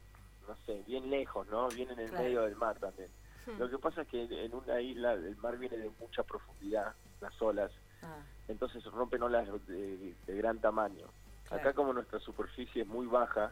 no 0.47 0.55
sé, 0.65 0.83
bien 0.87 1.09
lejos, 1.09 1.47
¿no? 1.47 1.67
Bien 1.69 1.89
en 1.91 1.99
el 1.99 2.09
Claro. 2.09 2.23
medio 2.23 2.41
del 2.43 2.55
mar 2.55 2.77
también. 2.79 3.09
Hmm. 3.45 3.59
Lo 3.59 3.69
que 3.69 3.77
pasa 3.77 4.01
es 4.01 4.07
que 4.07 4.23
en 4.23 4.53
una 4.55 4.81
isla 4.81 5.13
el 5.13 5.35
mar 5.37 5.57
viene 5.57 5.77
de 5.77 5.89
mucha 5.99 6.23
profundidad, 6.23 6.93
las 7.21 7.39
olas, 7.41 7.71
ah, 8.01 8.17
entonces 8.47 8.83
rompen 8.85 9.23
olas 9.23 9.47
de, 9.67 10.15
de 10.25 10.35
gran 10.37 10.59
tamaño. 10.59 11.07
Claro. 11.47 11.61
Acá 11.61 11.73
como 11.73 11.93
nuestra 11.93 12.19
superficie 12.19 12.81
es 12.81 12.87
muy 12.87 13.05
baja, 13.05 13.51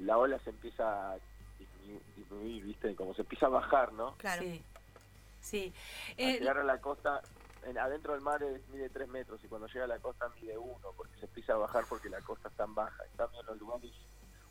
la 0.00 0.18
ola 0.18 0.38
se 0.40 0.50
empieza 0.50 1.12
a 1.12 1.16
disminu- 1.58 2.00
disminuir, 2.16 2.64
¿viste? 2.64 2.94
Como 2.96 3.14
se 3.14 3.22
empieza 3.22 3.46
a 3.46 3.50
bajar, 3.50 3.92
¿no? 3.92 4.16
Claro. 4.16 4.42
Sí. 4.42 4.64
Sí. 5.40 5.72
Al 6.10 6.14
Eh, 6.24 6.38
llegar 6.40 6.58
a 6.58 6.64
la 6.64 6.80
costa, 6.80 7.22
en- 7.64 7.78
adentro 7.78 8.12
del 8.12 8.22
mar 8.22 8.42
es- 8.42 8.66
mide 8.68 8.88
3 8.90 9.08
metros 9.08 9.42
y 9.44 9.48
cuando 9.48 9.66
llega 9.68 9.84
a 9.84 9.88
la 9.88 9.98
costa 9.98 10.28
mide 10.40 10.56
1 10.58 10.92
porque 10.96 11.16
se 11.18 11.26
empieza 11.26 11.54
a 11.54 11.56
bajar 11.56 11.84
porque 11.88 12.08
la 12.08 12.20
costa 12.20 12.48
está 12.48 12.64
tan 12.64 12.74
baja. 12.74 13.04
En 13.10 13.16
cambio, 13.16 13.40
en 13.40 13.46
los 13.46 13.58
lugares, 13.58 13.90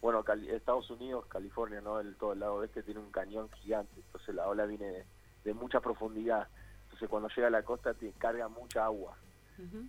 bueno, 0.01 0.23
Cali- 0.23 0.49
Estados 0.49 0.89
Unidos, 0.89 1.25
California, 1.27 1.81
¿no? 1.81 1.99
El, 1.99 2.15
todo 2.15 2.33
el 2.33 2.39
lado 2.39 2.55
oeste 2.55 2.83
tiene 2.83 2.99
un 2.99 3.11
cañón 3.11 3.49
gigante, 3.51 3.93
entonces 3.95 4.33
la 4.35 4.47
ola 4.47 4.65
viene 4.65 4.87
de, 4.87 5.05
de 5.43 5.53
mucha 5.53 5.79
profundidad. 5.79 6.47
Entonces, 6.83 7.09
cuando 7.09 7.29
llega 7.29 7.47
a 7.47 7.51
la 7.51 7.63
costa, 7.63 7.93
te 7.93 8.11
carga 8.13 8.47
mucha 8.47 8.85
agua 8.85 9.15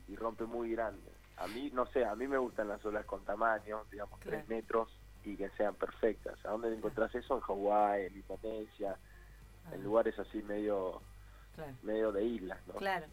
y 0.09 0.17
rompe 0.17 0.45
muy 0.45 0.73
grande. 0.73 1.13
A 1.37 1.47
mí, 1.47 1.71
no 1.73 1.87
sé, 1.87 2.05
a 2.05 2.15
mí 2.17 2.27
me 2.27 2.37
gustan 2.39 2.67
las 2.69 2.85
olas 2.85 3.07
con 3.07 3.25
tamaño, 3.25 3.85
digamos, 3.91 4.19
Claro. 4.19 4.39
3 4.39 4.49
metros 4.49 4.91
y 5.25 5.37
que 5.37 5.49
sean 5.51 5.75
perfectas. 5.77 6.45
¿A 6.45 6.51
dónde 6.51 6.75
encontrás 6.75 7.15
eso? 7.15 7.37
En 7.37 7.41
Hawái, 7.41 8.07
en 8.07 8.17
Indonesia, 8.17 8.97
en 9.73 9.81
Ah. 9.81 9.85
lugares 9.85 10.19
así 10.19 10.43
medio 10.43 11.01
claro. 11.55 11.73
medio 11.83 12.13
de 12.13 12.25
islas, 12.25 12.59
¿no? 12.67 12.75
Claro. 12.75 13.07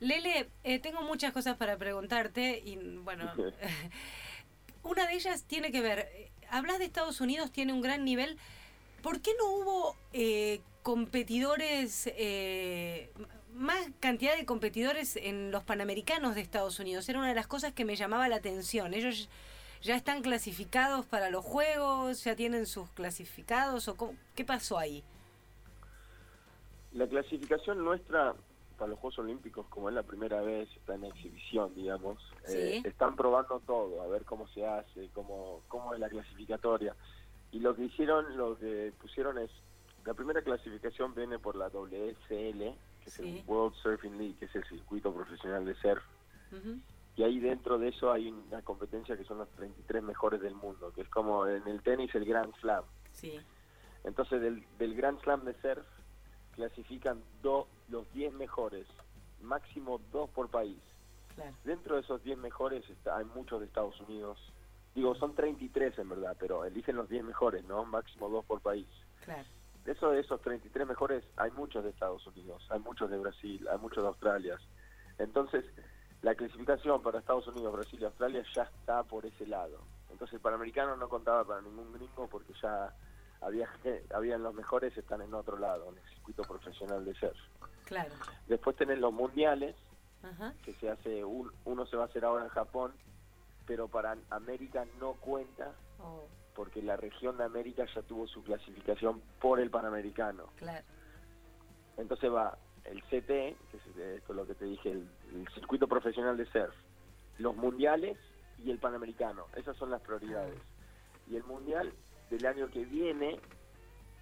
Lele, 0.00 0.48
eh, 0.64 0.78
tengo 0.78 1.02
muchas 1.02 1.32
cosas 1.32 1.56
para 1.56 1.76
preguntarte 1.76 2.60
y 2.64 2.76
bueno, 2.98 3.32
una 4.82 5.06
de 5.06 5.14
ellas 5.14 5.44
tiene 5.44 5.70
que 5.70 5.80
ver, 5.80 5.98
eh, 6.14 6.30
hablas 6.50 6.78
de 6.78 6.84
Estados 6.86 7.20
Unidos, 7.20 7.52
tiene 7.52 7.72
un 7.72 7.80
gran 7.82 8.04
nivel, 8.04 8.38
¿por 9.02 9.20
qué 9.20 9.30
no 9.38 9.46
hubo 9.46 9.96
eh, 10.12 10.60
competidores, 10.82 12.08
eh, 12.16 13.10
más 13.54 13.86
cantidad 14.00 14.36
de 14.36 14.44
competidores 14.46 15.16
en 15.16 15.50
los 15.50 15.62
Panamericanos 15.62 16.34
de 16.34 16.40
Estados 16.40 16.80
Unidos? 16.80 17.08
Era 17.08 17.18
una 17.18 17.28
de 17.28 17.34
las 17.34 17.46
cosas 17.46 17.72
que 17.72 17.84
me 17.84 17.94
llamaba 17.96 18.26
la 18.28 18.36
atención. 18.36 18.94
Ellos 18.94 19.28
ya 19.82 19.94
están 19.94 20.22
clasificados 20.22 21.06
para 21.06 21.28
los 21.30 21.44
Juegos, 21.44 22.24
ya 22.24 22.34
tienen 22.34 22.66
sus 22.66 22.88
clasificados 22.90 23.88
o 23.88 23.96
cómo- 23.96 24.14
qué 24.34 24.44
pasó 24.44 24.78
ahí? 24.78 25.04
La 26.94 27.06
clasificación 27.06 27.82
nuestra 27.84 28.34
para 28.78 28.90
los 28.90 28.98
Juegos 28.98 29.18
Olímpicos, 29.20 29.66
como 29.68 29.88
es 29.88 29.94
la 29.94 30.02
primera 30.02 30.40
vez, 30.40 30.68
está 30.76 30.94
en 30.94 31.04
exhibición, 31.04 31.74
digamos. 31.74 32.18
eh, 32.48 32.80
Sí. 32.82 32.88
están 32.88 33.14
probando 33.16 33.60
todo, 33.60 34.02
a 34.02 34.06
ver 34.08 34.24
cómo 34.24 34.48
se 34.48 34.66
hace, 34.66 35.08
cómo, 35.14 35.62
cómo 35.68 35.94
es 35.94 36.00
la 36.00 36.08
clasificatoria. 36.08 36.94
Y 37.52 37.60
lo 37.60 37.76
que 37.76 37.84
hicieron, 37.84 38.36
lo 38.36 38.58
que 38.58 38.92
pusieron 39.00 39.38
es, 39.38 39.50
la 40.04 40.14
primera 40.14 40.42
clasificación 40.42 41.14
viene 41.14 41.38
por 41.38 41.54
la 41.54 41.68
WSL, 41.68 42.74
que 43.02 43.06
es 43.06 43.12
Sí. 43.14 43.38
el 43.38 43.44
World 43.48 43.74
Surfing 43.76 44.18
League, 44.18 44.34
que 44.38 44.46
es 44.46 44.54
el 44.56 44.64
circuito 44.64 45.12
profesional 45.14 45.64
de 45.64 45.74
surf. 45.76 46.02
Y 47.16 47.22
ahí 47.22 47.38
dentro 47.40 47.78
de 47.78 47.88
eso 47.88 48.10
hay 48.10 48.28
una 48.30 48.62
competencia 48.62 49.16
que 49.16 49.24
son 49.24 49.38
los 49.38 49.48
33 49.50 50.02
mejores 50.02 50.40
del 50.40 50.54
mundo, 50.54 50.92
que 50.94 51.02
es 51.02 51.08
como 51.08 51.46
en 51.46 51.66
el 51.68 51.82
tenis 51.82 52.12
el 52.14 52.24
Grand 52.24 52.52
Slam. 52.56 52.84
Sí. 53.12 53.38
Entonces 54.04 54.40
del, 54.40 54.64
del 54.78 54.94
Grand 54.96 55.20
Slam 55.20 55.44
de 55.44 55.54
surf 55.60 55.86
clasifican 56.54 57.22
do- 57.42 57.66
los 57.88 58.10
10 58.12 58.32
mejores, 58.34 58.86
máximo 59.40 60.00
dos 60.12 60.30
por 60.30 60.48
país. 60.48 60.78
Claro. 61.34 61.52
Dentro 61.64 61.94
de 61.96 62.02
esos 62.02 62.22
10 62.22 62.38
mejores 62.38 62.88
está, 62.90 63.16
hay 63.16 63.24
muchos 63.24 63.60
de 63.60 63.66
Estados 63.66 63.98
Unidos. 64.00 64.38
Digo, 64.94 65.14
son 65.14 65.34
33 65.34 65.98
en 65.98 66.08
verdad, 66.10 66.36
pero 66.38 66.64
eligen 66.64 66.96
los 66.96 67.08
10 67.08 67.24
mejores, 67.24 67.64
¿no? 67.64 67.84
Máximo 67.84 68.28
dos 68.28 68.44
por 68.44 68.60
país. 68.60 68.86
Claro. 69.24 69.44
De 69.84 69.92
esos, 69.92 70.12
de 70.12 70.20
esos 70.20 70.40
33 70.42 70.86
mejores 70.86 71.24
hay 71.36 71.50
muchos 71.52 71.82
de 71.82 71.90
Estados 71.90 72.24
Unidos, 72.26 72.64
hay 72.70 72.78
muchos 72.80 73.10
de 73.10 73.18
Brasil, 73.18 73.66
hay 73.68 73.78
muchos 73.78 74.02
de 74.02 74.08
Australia. 74.08 74.58
Entonces, 75.18 75.64
la 76.20 76.34
clasificación 76.34 77.02
para 77.02 77.18
Estados 77.18 77.46
Unidos, 77.48 77.72
Brasil 77.72 77.98
y 78.00 78.04
Australia 78.04 78.44
ya 78.54 78.62
está 78.62 79.02
por 79.02 79.26
ese 79.26 79.46
lado. 79.46 79.78
Entonces, 80.10 80.34
el 80.34 80.40
Panamericano 80.40 80.96
no 80.96 81.08
contaba 81.08 81.44
para 81.44 81.62
ningún 81.62 81.92
gringo 81.94 82.28
porque 82.28 82.52
ya 82.62 82.94
había 84.14 84.38
los 84.38 84.54
mejores 84.54 84.96
están 84.96 85.22
en 85.22 85.34
otro 85.34 85.58
lado, 85.58 85.90
en 85.90 85.98
el 85.98 86.04
circuito 86.14 86.44
profesional 86.44 87.04
de 87.04 87.14
surf. 87.14 87.38
Claro. 87.84 88.10
Después 88.46 88.76
tenés 88.76 88.98
los 88.98 89.12
mundiales, 89.12 89.74
Ajá. 90.22 90.54
que 90.64 90.74
se 90.74 90.88
hace 90.90 91.24
un- 91.24 91.52
uno 91.64 91.84
se 91.86 91.96
va 91.96 92.04
a 92.04 92.06
hacer 92.06 92.24
ahora 92.24 92.44
en 92.44 92.50
Japón, 92.50 92.92
pero 93.66 93.88
para 93.88 94.16
América 94.30 94.86
no 95.00 95.14
cuenta 95.14 95.72
Oh, 95.98 96.24
porque 96.54 96.82
la 96.82 96.96
región 96.96 97.36
de 97.38 97.44
América 97.44 97.86
ya 97.94 98.02
tuvo 98.02 98.26
su 98.26 98.42
clasificación 98.42 99.22
por 99.40 99.60
el 99.60 99.70
Panamericano. 99.70 100.46
claro. 100.56 100.84
Entonces 101.96 102.32
va 102.32 102.56
el 102.84 103.02
CT, 103.04 103.26
que 103.70 103.76
es 103.76 103.86
eh, 103.96 104.14
esto 104.18 104.32
es 104.32 104.36
lo 104.36 104.46
que 104.46 104.54
te 104.54 104.64
dije, 104.64 104.90
el, 104.90 105.08
el 105.32 105.48
circuito 105.54 105.86
profesional 105.86 106.36
de 106.36 106.46
surf, 106.46 106.74
los 107.38 107.54
mundiales 107.56 108.18
y 108.58 108.70
el 108.70 108.78
Panamericano. 108.78 109.46
Esas 109.56 109.76
son 109.76 109.90
las 109.90 110.00
prioridades. 110.02 110.58
Y 111.28 111.36
el 111.36 111.44
mundial 111.44 111.92
del 112.32 112.46
año 112.46 112.68
que 112.68 112.84
viene, 112.86 113.38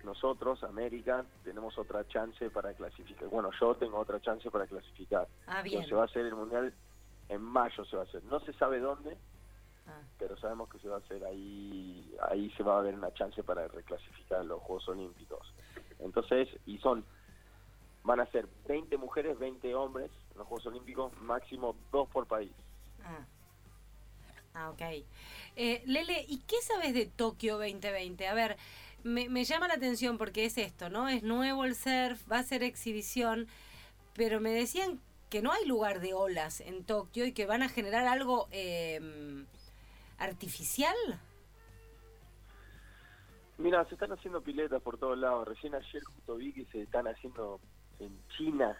nosotros, 0.02 0.64
América, 0.64 1.24
tenemos 1.44 1.78
otra 1.78 2.06
chance 2.08 2.50
para 2.50 2.74
clasificar. 2.74 3.28
Bueno, 3.28 3.50
yo 3.60 3.74
tengo 3.76 3.98
otra 3.98 4.20
chance 4.20 4.50
para 4.50 4.66
clasificar. 4.66 5.28
Ah, 5.46 5.62
bien. 5.62 5.86
Se 5.86 5.94
va 5.94 6.02
a 6.02 6.04
hacer 6.06 6.26
el 6.26 6.34
mundial 6.34 6.74
en 7.28 7.40
mayo, 7.40 7.84
se 7.84 7.96
va 7.96 8.02
a 8.02 8.06
hacer. 8.06 8.22
No 8.24 8.40
se 8.40 8.52
sabe 8.54 8.80
dónde, 8.80 9.16
Ah, 9.86 10.02
pero 10.18 10.36
sabemos 10.36 10.68
que 10.68 10.78
se 10.78 10.88
va 10.88 10.96
a 10.96 10.98
hacer 10.98 11.24
ahí, 11.24 12.14
ahí 12.28 12.50
se 12.56 12.62
va 12.62 12.76
a 12.76 12.78
haber 12.80 12.94
una 12.94 13.12
chance 13.14 13.42
para 13.42 13.66
reclasificar 13.66 14.44
los 14.44 14.60
Juegos 14.62 14.88
Olímpicos. 14.88 15.52
Entonces, 16.00 16.48
y 16.66 16.78
son, 16.78 17.04
van 18.04 18.20
a 18.20 18.26
ser 18.26 18.46
20 18.68 18.96
mujeres, 18.98 19.38
20 19.38 19.74
hombres 19.74 20.10
en 20.32 20.38
los 20.38 20.46
Juegos 20.46 20.66
Olímpicos, 20.66 21.12
máximo 21.22 21.74
dos 21.92 22.08
por 22.10 22.26
país. 22.26 22.52
ah. 23.04 23.24
Ah, 24.54 24.70
ok. 24.70 24.82
Eh, 25.56 25.82
Lele, 25.86 26.24
¿y 26.28 26.38
qué 26.38 26.56
sabes 26.62 26.94
de 26.94 27.06
Tokio 27.06 27.58
2020? 27.58 28.26
A 28.26 28.34
ver, 28.34 28.56
me, 29.04 29.28
me 29.28 29.44
llama 29.44 29.68
la 29.68 29.74
atención 29.74 30.18
porque 30.18 30.44
es 30.44 30.58
esto, 30.58 30.90
¿no? 30.90 31.08
Es 31.08 31.22
nuevo 31.22 31.64
el 31.64 31.74
surf, 31.74 32.20
va 32.30 32.38
a 32.38 32.42
ser 32.42 32.62
exhibición, 32.62 33.46
pero 34.14 34.40
me 34.40 34.50
decían 34.50 35.00
que 35.30 35.42
no 35.42 35.52
hay 35.52 35.64
lugar 35.64 36.00
de 36.00 36.12
olas 36.12 36.60
en 36.60 36.84
Tokio 36.84 37.24
y 37.24 37.32
que 37.32 37.46
van 37.46 37.62
a 37.62 37.68
generar 37.68 38.06
algo 38.06 38.48
eh, 38.50 39.00
artificial. 40.18 40.96
Mira, 43.58 43.84
se 43.84 43.94
están 43.94 44.10
haciendo 44.12 44.40
piletas 44.40 44.82
por 44.82 44.98
todos 44.98 45.18
lados. 45.18 45.46
Recién 45.46 45.74
ayer 45.74 46.02
justo 46.02 46.36
vi 46.36 46.52
que 46.52 46.64
se 46.66 46.82
están 46.82 47.06
haciendo 47.06 47.60
en 47.98 48.18
China. 48.36 48.76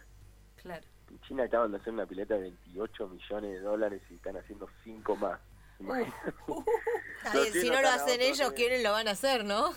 Claro. 0.56 0.86
En 1.10 1.20
China 1.20 1.44
acaban 1.44 1.70
de 1.70 1.78
hacer 1.78 1.92
una 1.92 2.06
pileta 2.06 2.34
de 2.34 2.42
28 2.42 3.08
millones 3.08 3.50
de 3.52 3.60
dólares 3.60 4.02
y 4.10 4.14
están 4.14 4.36
haciendo 4.36 4.68
5 4.84 5.16
más. 5.16 5.38
bien, 7.32 7.52
si 7.52 7.70
no 7.70 7.80
lo 7.82 7.88
hacen 7.88 8.20
ellos, 8.20 8.50
que- 8.50 8.54
¿quiénes 8.54 8.82
lo 8.82 8.92
van 8.92 9.08
a 9.08 9.12
hacer, 9.12 9.44
no? 9.44 9.70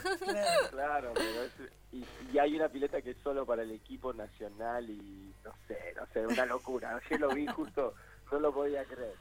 Claro, 0.72 1.14
pero 1.16 1.44
es- 1.44 1.72
y, 1.92 2.06
y 2.32 2.40
hay 2.40 2.56
una 2.56 2.70
pileta 2.70 3.02
que 3.02 3.12
es 3.12 3.18
solo 3.24 3.46
para 3.46 3.62
el 3.64 3.72
equipo 3.72 4.14
nacional 4.14 4.90
y 4.90 5.34
no 5.44 5.54
sé, 5.68 5.94
no 5.96 6.06
sé, 6.08 6.26
una 6.26 6.46
locura. 6.46 6.96
Ayer 7.06 7.20
lo 7.20 7.30
vi 7.34 7.46
justo, 7.48 7.94
no 8.32 8.40
lo 8.40 8.54
podía 8.54 8.84
creer. 8.86 9.16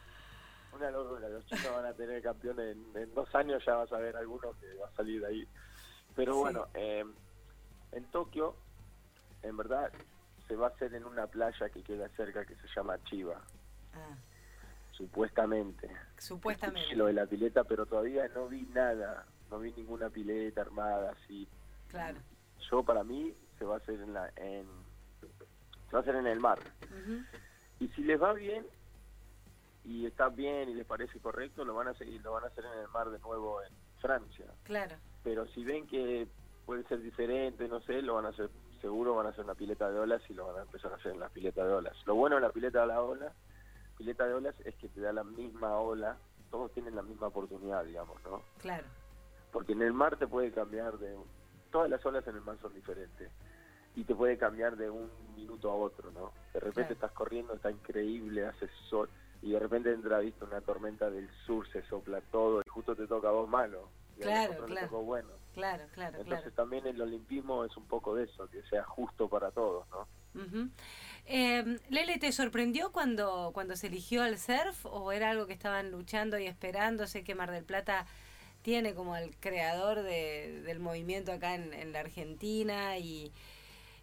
Una 0.72 0.90
locura, 0.90 1.28
los 1.28 1.44
chicos 1.46 1.70
van 1.70 1.84
a 1.84 1.92
tener 1.92 2.22
campeones 2.22 2.74
en, 2.76 2.96
en 2.96 3.14
dos 3.14 3.32
años, 3.34 3.62
ya 3.66 3.74
vas 3.76 3.92
a 3.92 3.98
ver 3.98 4.16
algunos 4.16 4.56
que 4.56 4.74
va 4.76 4.88
a 4.88 4.92
salir 4.96 5.20
de 5.20 5.26
ahí. 5.26 5.48
Pero 6.16 6.32
Sí. 6.34 6.38
bueno, 6.40 6.66
eh, 6.74 7.04
en 7.92 8.10
Tokio, 8.10 8.56
en 9.42 9.54
verdad, 9.56 9.92
se 10.48 10.56
va 10.56 10.68
a 10.68 10.70
hacer 10.70 10.94
en 10.94 11.04
una 11.04 11.26
playa 11.26 11.68
que 11.68 11.82
queda 11.82 12.08
cerca 12.16 12.44
que 12.46 12.54
se 12.56 12.66
llama 12.74 12.98
Chiba, 13.04 13.38
Ah, 13.94 14.16
supuestamente. 15.02 15.90
supuestamente. 16.16 16.94
Lo 16.94 17.06
de 17.06 17.12
la 17.12 17.26
pileta, 17.26 17.64
pero 17.64 17.86
todavía 17.86 18.28
no 18.28 18.46
vi 18.46 18.62
nada, 18.72 19.26
no 19.50 19.58
vi 19.58 19.72
ninguna 19.72 20.10
pileta 20.10 20.60
armada 20.60 21.12
así. 21.12 21.48
Claro. 21.88 22.18
Yo 22.70 22.84
para 22.84 23.02
mí 23.02 23.34
se 23.58 23.64
va 23.64 23.74
a 23.74 23.78
hacer 23.78 24.00
en 24.00 24.14
la 24.14 24.30
en 24.36 24.64
se 25.86 25.92
va 25.92 25.98
a 25.98 26.02
hacer 26.02 26.14
en 26.14 26.28
el 26.28 26.38
mar. 26.38 26.60
Y 27.80 27.88
si 27.88 28.02
les 28.02 28.22
va 28.22 28.32
bien 28.32 28.64
y 29.84 30.06
está 30.06 30.28
bien 30.28 30.68
y 30.68 30.74
les 30.74 30.86
parece 30.86 31.18
correcto, 31.18 31.64
lo 31.64 31.74
van 31.74 31.88
a 31.88 31.94
seguir, 31.94 32.22
lo 32.22 32.32
van 32.32 32.44
a 32.44 32.46
hacer 32.46 32.64
en 32.64 32.78
el 32.78 32.88
mar 32.88 33.10
de 33.10 33.18
nuevo 33.18 33.60
en 33.60 33.72
Francia. 34.00 34.46
Claro. 34.62 34.94
Pero 35.24 35.48
si 35.48 35.64
ven 35.64 35.88
que 35.88 36.28
puede 36.64 36.84
ser 36.84 37.02
diferente, 37.02 37.66
no 37.66 37.80
sé, 37.80 38.02
lo 38.02 38.14
van 38.14 38.26
a 38.26 38.28
hacer 38.28 38.48
seguro 38.80 39.14
van 39.14 39.26
a 39.26 39.28
hacer 39.30 39.44
una 39.44 39.54
pileta 39.54 39.90
de 39.90 39.98
olas 39.98 40.20
y 40.28 40.34
lo 40.34 40.48
van 40.48 40.58
a 40.58 40.62
empezar 40.62 40.92
a 40.92 40.96
hacer 40.96 41.12
en 41.12 41.20
la 41.20 41.28
pileta 41.28 41.64
de 41.64 41.72
olas. 41.72 41.96
Lo 42.04 42.14
bueno 42.16 42.36
de 42.36 42.42
la 42.42 42.50
pileta 42.50 42.80
de 42.80 42.88
la 42.88 43.00
ola, 43.00 43.32
pileta 43.96 44.26
de 44.26 44.34
olas 44.34 44.54
es 44.64 44.74
que 44.76 44.88
te 44.88 45.00
da 45.00 45.12
la 45.12 45.24
misma 45.24 45.78
ola, 45.78 46.16
todos 46.50 46.72
tienen 46.72 46.94
la 46.96 47.02
misma 47.02 47.28
oportunidad, 47.28 47.84
digamos, 47.84 48.16
¿no? 48.24 48.42
Claro. 48.58 48.86
porque 49.52 49.72
en 49.72 49.82
el 49.82 49.92
mar 49.92 50.16
te 50.16 50.26
puede 50.26 50.50
cambiar 50.52 50.98
de 50.98 51.16
todas 51.70 51.88
las 51.90 52.04
olas 52.06 52.26
en 52.26 52.36
el 52.36 52.42
mar 52.42 52.56
son 52.60 52.72
diferentes 52.74 53.30
y 53.94 54.04
te 54.04 54.14
puede 54.14 54.38
cambiar 54.38 54.76
de 54.76 54.88
un 54.90 55.10
minuto 55.36 55.70
a 55.70 55.74
otro 55.74 56.10
no 56.12 56.32
de 56.54 56.60
repente 56.60 56.80
Claro. 56.88 56.94
estás 56.94 57.12
corriendo 57.12 57.52
está 57.54 57.70
increíble 57.70 58.46
hace 58.46 58.68
sol 58.88 59.08
y 59.42 59.52
de 59.52 59.58
repente 59.58 59.92
entra 59.92 60.18
viste 60.20 60.44
una 60.44 60.60
tormenta 60.62 61.10
del 61.10 61.28
sur 61.46 61.66
se 61.68 61.82
sopla 61.82 62.20
todo 62.30 62.60
y 62.64 62.68
justo 62.70 62.94
te 62.96 63.06
toca 63.06 63.28
a 63.28 63.32
vos 63.32 63.48
malo 63.48 63.88
y 64.16 64.22
a 64.22 64.24
Claro, 64.26 64.52
le 64.66 64.66
claro. 64.72 64.86
tocó 64.88 65.02
bueno 65.02 65.28
Claro, 65.52 65.84
claro, 65.92 66.16
entonces 66.18 66.40
claro. 66.52 66.56
también 66.56 66.86
el 66.86 67.00
olimpismo 67.02 67.64
es 67.66 67.76
un 67.76 67.86
poco 67.86 68.14
de 68.14 68.24
eso 68.24 68.48
que 68.48 68.62
sea 68.64 68.84
justo 68.84 69.28
para 69.28 69.50
todos 69.50 69.86
no 69.90 70.06
Eh, 71.26 71.78
Lele, 71.88 72.18
¿te 72.18 72.32
sorprendió 72.32 72.90
cuando, 72.92 73.50
cuando 73.54 73.76
se 73.76 73.86
eligió 73.88 74.22
al 74.22 74.38
surf 74.38 74.86
o 74.86 75.12
era 75.12 75.30
algo 75.30 75.46
que 75.46 75.52
estaban 75.52 75.90
luchando 75.90 76.38
y 76.38 76.46
esperando? 76.46 77.06
Sé 77.06 77.24
que 77.24 77.34
Mar 77.34 77.50
del 77.50 77.64
Plata 77.64 78.06
tiene 78.62 78.94
como 78.94 79.14
al 79.14 79.36
creador 79.40 80.02
de- 80.02 80.62
del 80.64 80.80
movimiento 80.80 81.32
acá 81.32 81.54
en, 81.54 81.72
en 81.74 81.92
la 81.92 82.00
Argentina 82.00 82.98
y, 82.98 83.32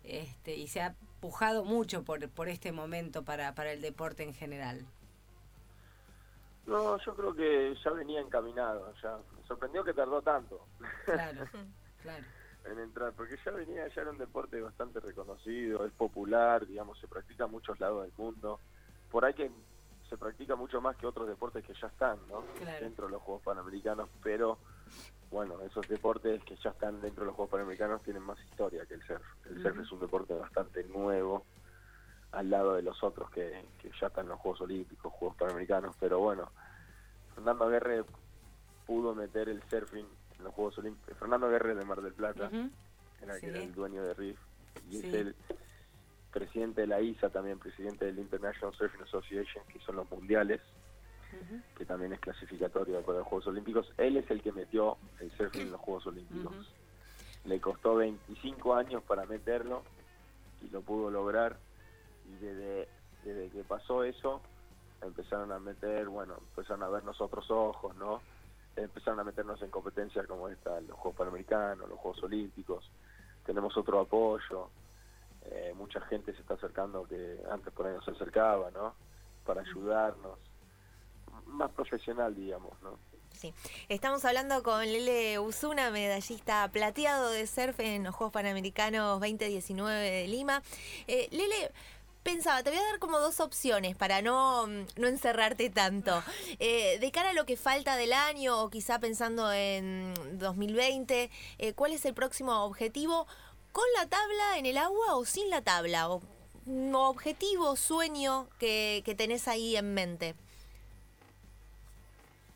este, 0.03 0.55
y 0.57 0.67
se 0.67 0.81
ha 0.81 0.95
pujado 1.21 1.65
mucho 1.65 2.03
por, 2.03 2.29
por 2.29 2.49
este 2.49 2.71
momento 2.71 3.23
para, 3.25 3.55
para 3.55 3.71
el 3.73 3.81
deporte 3.81 4.23
en 4.23 4.33
general. 4.33 4.85
no 6.65 6.97
yo 7.03 7.15
creo 7.15 7.33
que 7.35 7.75
ya 7.83 7.91
venía 7.91 8.21
encaminado 8.21 8.93
ya 9.01 9.17
me 9.35 9.43
sorprendió 9.47 9.83
que 9.83 9.93
tardó 9.93 10.21
tanto 10.21 10.67
Claro, 11.09 11.49
claro. 12.01 12.25
En 12.65 12.79
entrar, 12.79 13.13
porque 13.13 13.37
ya 13.43 13.51
venía, 13.51 13.87
ya 13.87 14.01
era 14.01 14.11
un 14.11 14.17
deporte 14.17 14.59
bastante 14.61 14.99
reconocido, 14.99 15.85
es 15.85 15.91
popular, 15.93 16.65
digamos, 16.67 16.99
se 16.99 17.07
practica 17.07 17.45
en 17.45 17.51
muchos 17.51 17.79
lados 17.79 18.03
del 18.03 18.13
mundo. 18.17 18.59
Por 19.09 19.25
ahí 19.25 19.33
que 19.33 19.49
se 20.09 20.17
practica 20.17 20.55
mucho 20.55 20.81
más 20.81 20.95
que 20.97 21.05
otros 21.05 21.27
deportes 21.27 21.63
que 21.63 21.73
ya 21.73 21.87
están, 21.87 22.17
¿no? 22.27 22.41
Claro. 22.59 22.83
Dentro 22.83 23.05
de 23.05 23.11
los 23.13 23.21
Juegos 23.21 23.43
Panamericanos, 23.43 24.09
pero 24.23 24.57
bueno, 25.31 25.61
esos 25.61 25.87
deportes 25.87 26.43
que 26.43 26.55
ya 26.55 26.71
están 26.71 26.99
dentro 27.01 27.23
de 27.23 27.27
los 27.27 27.35
Juegos 27.35 27.51
Panamericanos 27.51 28.01
tienen 28.01 28.23
más 28.23 28.39
historia 28.39 28.85
que 28.85 28.95
el 28.95 29.03
surf. 29.03 29.23
El 29.45 29.61
surf 29.61 29.79
es 29.79 29.91
un 29.91 29.99
deporte 29.99 30.33
bastante 30.33 30.83
nuevo 30.85 31.45
al 32.31 32.49
lado 32.49 32.75
de 32.75 32.81
los 32.81 33.03
otros 33.03 33.29
que, 33.31 33.65
que 33.79 33.91
ya 33.99 34.07
están 34.07 34.25
en 34.25 34.29
los 34.29 34.39
Juegos 34.39 34.61
Olímpicos, 34.61 35.13
Juegos 35.13 35.37
Panamericanos, 35.37 35.95
pero 35.99 36.19
bueno, 36.19 36.51
Fernando 37.35 37.65
Aguerre 37.65 38.03
pudo 38.85 39.13
meter 39.13 39.49
el 39.49 39.61
surfing 39.69 40.07
en 40.39 40.45
los 40.45 40.53
Juegos 40.53 40.77
Olímpicos. 40.79 41.17
Fernando 41.17 41.47
Aguerre 41.47 41.75
de 41.75 41.85
Mar 41.85 42.01
del 42.01 42.13
Plata 42.13 42.49
era, 43.21 43.33
que 43.35 43.39
Sí. 43.41 43.45
era 43.47 43.59
el 43.59 43.73
dueño 43.73 44.01
de 44.03 44.13
RIF 44.13 44.39
y 44.89 44.97
Sí. 45.01 45.07
es 45.07 45.13
el 45.13 45.35
presidente 46.31 46.81
de 46.81 46.87
la 46.87 47.01
ISA 47.01 47.29
también, 47.29 47.59
presidente 47.59 48.05
del 48.05 48.19
International 48.19 48.73
Surfing 48.75 49.01
Association, 49.01 49.63
que 49.67 49.79
son 49.79 49.95
los 49.97 50.09
mundiales, 50.09 50.61
que 51.77 51.85
también 51.85 52.13
es 52.13 52.19
clasificatorio 52.19 53.01
para 53.01 53.19
los 53.19 53.27
Juegos 53.27 53.47
Olímpicos. 53.47 53.91
Él 53.97 54.17
es 54.17 54.29
el 54.31 54.41
que 54.41 54.51
metió 54.51 54.97
el 55.19 55.31
surfing 55.31 55.61
en 55.61 55.71
los 55.71 55.81
Juegos 55.81 56.07
Olímpicos. 56.07 56.73
Le 57.45 57.59
costó 57.61 57.95
25 57.95 58.73
años 58.75 59.03
para 59.03 59.25
meterlo 59.25 59.83
y 60.61 60.69
lo 60.69 60.81
pudo 60.81 61.09
lograr. 61.11 61.57
Y 62.27 62.33
desde, 62.43 62.87
desde 63.23 63.49
que 63.49 63.63
pasó 63.63 64.03
eso, 64.03 64.41
empezaron 65.01 65.51
a 65.51 65.59
meter, 65.59 66.07
bueno, 66.09 66.35
empezaron 66.49 66.83
a 66.83 66.89
vernos 66.89 67.19
otros 67.21 67.49
ojos, 67.49 67.95
¿no? 67.95 68.21
Empezaron 68.75 69.19
a 69.19 69.23
meternos 69.23 69.61
en 69.61 69.69
competencias 69.69 70.25
como 70.27 70.47
esta, 70.47 70.79
los 70.81 70.97
Juegos 70.97 71.17
Panamericanos, 71.17 71.89
los 71.89 71.99
Juegos 71.99 72.23
Olímpicos. 72.23 72.89
Tenemos 73.45 73.75
otro 73.77 73.99
apoyo. 73.99 74.69
Eh, 75.43 75.73
mucha 75.75 76.01
gente 76.01 76.33
se 76.33 76.41
está 76.41 76.53
acercando 76.53 77.07
que 77.07 77.41
antes 77.51 77.73
por 77.73 77.87
ahí 77.87 77.93
no 77.93 78.01
se 78.01 78.11
acercaba, 78.11 78.71
¿no? 78.71 78.93
Para 79.45 79.61
ayudarnos. 79.61 80.37
Más 81.45 81.71
profesional, 81.71 82.35
digamos, 82.35 82.79
¿no? 82.81 82.97
Sí. 83.33 83.53
Estamos 83.87 84.25
hablando 84.25 84.63
con 84.63 84.81
Lele 84.81 85.39
Usuna, 85.39 85.91
medallista 85.91 86.69
plateado 86.71 87.29
de 87.31 87.47
surf 87.47 87.79
en 87.79 88.03
los 88.03 88.13
Juegos 88.13 88.33
Panamericanos 88.33 89.19
2019 89.19 89.97
de 89.97 90.27
Lima. 90.27 90.61
Eh, 91.07 91.29
Lele, 91.31 91.71
pensaba, 92.23 92.63
te 92.63 92.69
voy 92.69 92.79
a 92.79 92.83
dar 92.83 92.99
como 92.99 93.19
dos 93.19 93.39
opciones 93.39 93.95
para 93.95 94.21
no, 94.21 94.67
mm, 94.67 94.85
no 94.97 95.07
encerrarte 95.07 95.69
tanto. 95.69 96.23
Eh, 96.59 96.99
de 96.99 97.11
cara 97.11 97.31
a 97.31 97.33
lo 97.33 97.45
que 97.45 97.57
falta 97.57 97.95
del 97.95 98.13
año 98.13 98.61
o 98.61 98.69
quizá 98.69 98.99
pensando 98.99 99.51
en 99.51 100.13
2020, 100.37 101.29
eh, 101.57 101.73
¿cuál 101.73 101.93
es 101.93 102.05
el 102.05 102.13
próximo 102.13 102.63
objetivo? 102.63 103.27
¿Con 103.71 103.85
la 103.97 104.07
tabla 104.07 104.57
en 104.57 104.65
el 104.65 104.77
agua 104.77 105.15
o 105.15 105.25
sin 105.25 105.49
la 105.49 105.61
tabla? 105.61 106.09
O, 106.09 106.21
mm, 106.65 106.95
objetivo, 106.95 107.75
sueño 107.75 108.47
que, 108.59 109.01
que 109.05 109.15
tenés 109.15 109.47
ahí 109.47 109.75
en 109.75 109.93
mente. 109.93 110.35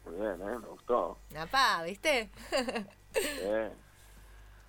Muy 0.06 0.16
bien, 0.16 0.42
¿eh? 0.42 0.60
Me 0.60 0.68
gustó. 0.68 1.18
Napá, 1.32 1.84
¿viste? 1.84 2.30
Bien. 3.42 3.74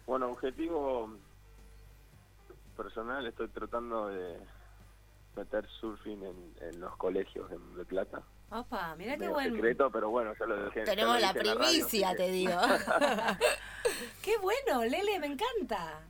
Bueno, 0.07 0.29
objetivo 0.29 1.09
personal, 2.77 3.27
estoy 3.27 3.49
tratando 3.49 4.09
de 4.09 4.39
meter 5.37 5.67
surfing 5.81 6.23
en, 6.23 6.55
en 6.61 6.81
los 6.81 6.97
colegios 6.97 7.49
de, 7.51 7.59
de 7.77 7.85
Plata. 7.85 8.23
Opa, 8.51 8.95
mira 8.97 9.17
qué 9.17 9.29
bueno. 9.29 9.55
secreto, 9.57 9.91
pero 9.91 10.11
bueno, 10.11 10.33
ya 10.39 10.47
lo 10.47 10.65
dejé. 10.65 10.81
ya 10.81 10.85
Tenemos 10.85 11.21
la 11.21 11.33
radio, 11.33 11.59
primicia, 11.59 12.15
te 12.15 12.31
digo. 12.31 12.53
Qué 14.23 14.39
bueno, 14.39 14.85
Lele, 14.85 15.19
me 15.19 15.27
encanta. 15.27 16.01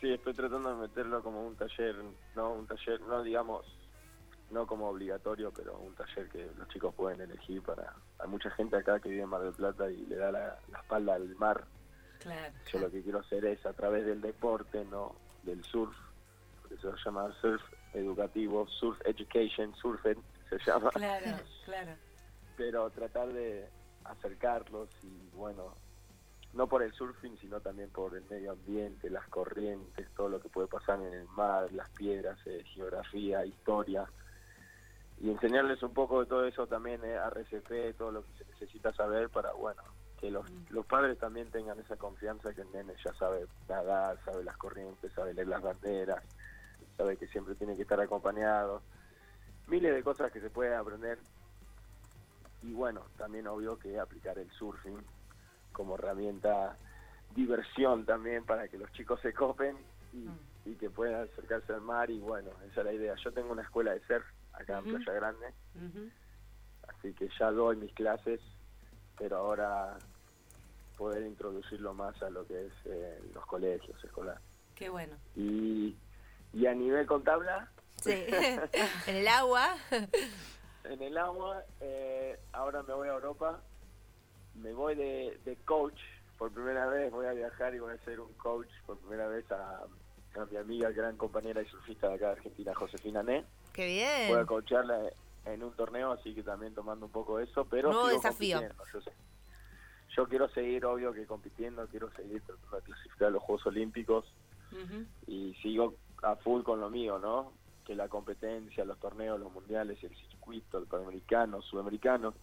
Sí, 0.00 0.12
estoy 0.12 0.34
tratando 0.34 0.74
de 0.74 0.82
meterlo 0.82 1.22
como 1.22 1.46
un 1.46 1.56
taller, 1.56 1.96
no 2.34 2.52
un 2.52 2.66
taller, 2.66 3.00
no 3.02 3.22
digamos, 3.22 3.66
no 4.50 4.66
como 4.66 4.88
obligatorio, 4.88 5.52
pero 5.52 5.78
un 5.78 5.94
taller 5.94 6.28
que 6.28 6.50
los 6.56 6.68
chicos 6.68 6.94
pueden 6.94 7.20
elegir 7.20 7.62
para... 7.62 7.94
Hay 8.18 8.28
mucha 8.28 8.50
gente 8.50 8.76
acá 8.76 9.00
que 9.00 9.08
vive 9.08 9.22
en 9.22 9.28
Mar 9.28 9.42
del 9.42 9.52
Plata 9.52 9.90
y 9.90 10.06
le 10.06 10.16
da 10.16 10.32
la, 10.32 10.58
la 10.70 10.78
espalda 10.78 11.14
al 11.14 11.34
mar. 11.36 11.64
Claro. 12.20 12.52
Yo 12.72 12.78
lo 12.78 12.90
que 12.90 13.02
quiero 13.02 13.18
hacer 13.20 13.44
es 13.46 13.64
a 13.66 13.72
través 13.72 14.06
del 14.06 14.20
deporte, 14.20 14.84
no 14.84 15.14
del 15.42 15.62
surf, 15.64 15.96
por 16.72 16.90
eso 16.90 16.96
se 16.96 17.04
llama 17.04 17.34
surf 17.40 17.62
educativo, 17.94 18.66
surf 18.68 18.98
education, 19.04 19.74
surfen 19.76 20.18
se 20.48 20.58
llama, 20.66 20.90
Claro, 20.90 21.36
claro. 21.64 21.92
pero 22.56 22.90
tratar 22.90 23.28
de 23.28 23.68
acercarlos 24.04 24.88
y 25.02 25.36
bueno, 25.36 25.74
no 26.54 26.66
por 26.66 26.82
el 26.82 26.92
surfing, 26.92 27.36
sino 27.38 27.60
también 27.60 27.90
por 27.90 28.14
el 28.16 28.24
medio 28.28 28.52
ambiente, 28.52 29.08
las 29.10 29.26
corrientes, 29.28 30.06
todo 30.16 30.28
lo 30.28 30.40
que 30.40 30.48
puede 30.48 30.68
pasar 30.68 31.00
en 31.00 31.12
el 31.12 31.28
mar, 31.28 31.72
las 31.72 31.88
piedras, 31.90 32.38
eh, 32.46 32.62
geografía, 32.74 33.44
historia, 33.46 34.06
y 35.20 35.30
enseñarles 35.30 35.82
un 35.82 35.94
poco 35.94 36.20
de 36.20 36.26
todo 36.26 36.44
eso 36.46 36.66
también, 36.66 37.02
eh, 37.04 37.14
RCP, 37.14 37.96
todo 37.96 38.10
lo 38.10 38.22
que 38.22 38.32
se 38.38 38.50
necesita 38.50 38.92
saber 38.92 39.30
para, 39.30 39.52
bueno, 39.52 39.82
que 40.20 40.30
los, 40.30 40.44
los 40.70 40.84
padres 40.84 41.18
también 41.18 41.50
tengan 41.50 41.78
esa 41.80 41.96
confianza 41.96 42.52
que 42.52 42.62
el 42.62 42.72
nene 42.72 42.94
ya 43.04 43.12
sabe 43.14 43.46
nadar, 43.68 44.18
sabe 44.24 44.44
las 44.44 44.56
corrientes, 44.56 45.12
sabe 45.12 45.32
leer 45.32 45.48
las 45.48 45.62
banderas, 45.62 46.22
sabe 46.96 47.16
que 47.16 47.26
siempre 47.28 47.54
tiene 47.54 47.76
que 47.76 47.82
estar 47.82 48.00
acompañado. 48.00 48.82
Miles 49.68 49.94
de 49.94 50.02
cosas 50.02 50.32
que 50.32 50.40
se 50.40 50.50
pueden 50.50 50.74
aprender. 50.74 51.18
Y 52.62 52.72
bueno, 52.72 53.02
también 53.16 53.46
obvio 53.46 53.78
que 53.78 53.98
aplicar 53.98 54.38
el 54.38 54.50
surfing 54.52 54.98
como 55.72 55.94
herramienta 55.94 56.76
diversión 57.34 58.04
también 58.04 58.44
para 58.44 58.68
que 58.68 58.78
los 58.78 58.92
chicos 58.92 59.20
se 59.20 59.32
copen 59.32 59.76
y, 60.12 60.28
y 60.70 60.74
que 60.74 60.90
puedan 60.90 61.22
acercarse 61.22 61.72
al 61.72 61.80
mar 61.80 62.10
y 62.10 62.20
bueno, 62.20 62.50
esa 62.70 62.80
es 62.80 62.86
la 62.86 62.92
idea. 62.92 63.14
Yo 63.16 63.32
tengo 63.32 63.52
una 63.52 63.62
escuela 63.62 63.92
de 63.92 64.00
surf 64.06 64.24
acá 64.52 64.78
en 64.78 64.84
Playa 64.84 65.12
Grande, 65.12 65.46
así 66.88 67.12
que 67.14 67.28
ya 67.38 67.50
doy 67.50 67.76
mis 67.76 67.92
clases, 67.94 68.40
pero 69.18 69.38
ahora 69.38 69.96
poder 70.96 71.26
introducirlo 71.26 71.94
más 71.94 72.20
a 72.22 72.30
lo 72.30 72.46
que 72.46 72.66
es 72.66 72.72
eh, 72.84 73.18
los 73.34 73.44
colegios 73.46 74.02
escolares. 74.04 74.42
Qué 74.74 74.88
bueno. 74.88 75.16
Y, 75.34 75.96
y 76.52 76.66
a 76.66 76.74
nivel 76.74 77.06
con 77.06 77.22
tabla, 77.24 77.68
Sí. 78.00 78.10
en 79.06 79.16
el 79.16 79.28
agua. 79.28 79.76
en 80.84 81.02
el 81.02 81.16
agua, 81.18 81.62
eh, 81.80 82.38
ahora 82.52 82.82
me 82.82 82.94
voy 82.94 83.08
a 83.08 83.12
Europa, 83.12 83.60
me 84.56 84.72
voy 84.72 84.94
de, 84.96 85.38
de 85.44 85.56
coach, 85.64 85.98
por 86.36 86.50
primera 86.50 86.86
vez 86.86 87.12
voy 87.12 87.26
a 87.26 87.32
viajar 87.32 87.74
y 87.74 87.78
voy 87.78 87.94
a 87.94 88.04
ser 88.04 88.18
un 88.20 88.32
coach 88.34 88.68
por 88.86 88.98
primera 88.98 89.28
vez 89.28 89.48
a, 89.52 89.82
a 90.36 90.44
mi 90.50 90.56
amiga, 90.56 90.90
gran 90.90 91.16
compañera 91.16 91.62
y 91.62 91.66
surfista 91.66 92.08
de 92.08 92.14
acá 92.14 92.26
de 92.26 92.32
Argentina, 92.32 92.74
Josefina 92.74 93.22
Né. 93.22 93.44
Qué 93.72 93.86
Voy 93.86 94.32
a 94.32 94.34
bien. 94.38 94.46
coacharla 94.46 94.98
en 95.46 95.62
un 95.62 95.72
torneo, 95.76 96.12
así 96.12 96.34
que 96.34 96.42
también 96.42 96.74
tomando 96.74 97.06
un 97.06 97.12
poco 97.12 97.38
eso, 97.38 97.64
pero 97.66 97.92
Nuevo 97.92 98.08
desafío. 98.08 98.60
Yo, 98.92 99.00
sé. 99.00 99.12
yo 100.16 100.26
quiero 100.28 100.48
seguir, 100.50 100.84
obvio 100.84 101.12
que 101.12 101.24
compitiendo, 101.26 101.86
quiero 101.86 102.10
seguir 102.12 102.42
tratando 102.42 102.76
de 102.78 102.82
clasificar 102.82 103.28
a 103.28 103.30
los 103.30 103.42
Juegos 103.42 103.66
Olímpicos 103.66 104.24
y 105.26 105.54
sigo 105.62 105.94
a 106.22 106.36
full 106.36 106.62
con 106.62 106.80
lo 106.80 106.88
mío, 106.88 107.18
¿no? 107.18 107.52
Que 107.84 107.94
la 107.94 108.08
competencia, 108.08 108.84
los 108.84 108.98
torneos, 108.98 109.38
los 109.38 109.52
mundiales, 109.52 110.02
el 110.02 110.14
circuito, 110.16 110.78
el 110.78 110.86
panamericano, 110.86 111.60
sudamericano, 111.62 112.34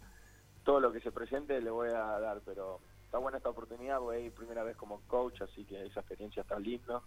todo 0.63 0.79
lo 0.79 0.91
que 0.91 0.99
se 0.99 1.11
presente 1.11 1.59
le 1.61 1.69
voy 1.69 1.89
a 1.89 2.19
dar, 2.19 2.41
pero 2.45 2.79
está 3.05 3.17
buena 3.17 3.37
esta 3.37 3.49
oportunidad, 3.49 3.99
voy 3.99 4.17
a 4.17 4.19
ir 4.19 4.31
primera 4.33 4.63
vez 4.63 4.75
como 4.75 5.01
coach, 5.07 5.41
así 5.41 5.63
que 5.63 5.85
esa 5.85 6.01
experiencia 6.01 6.41
está 6.41 6.59
linda, 6.59 7.01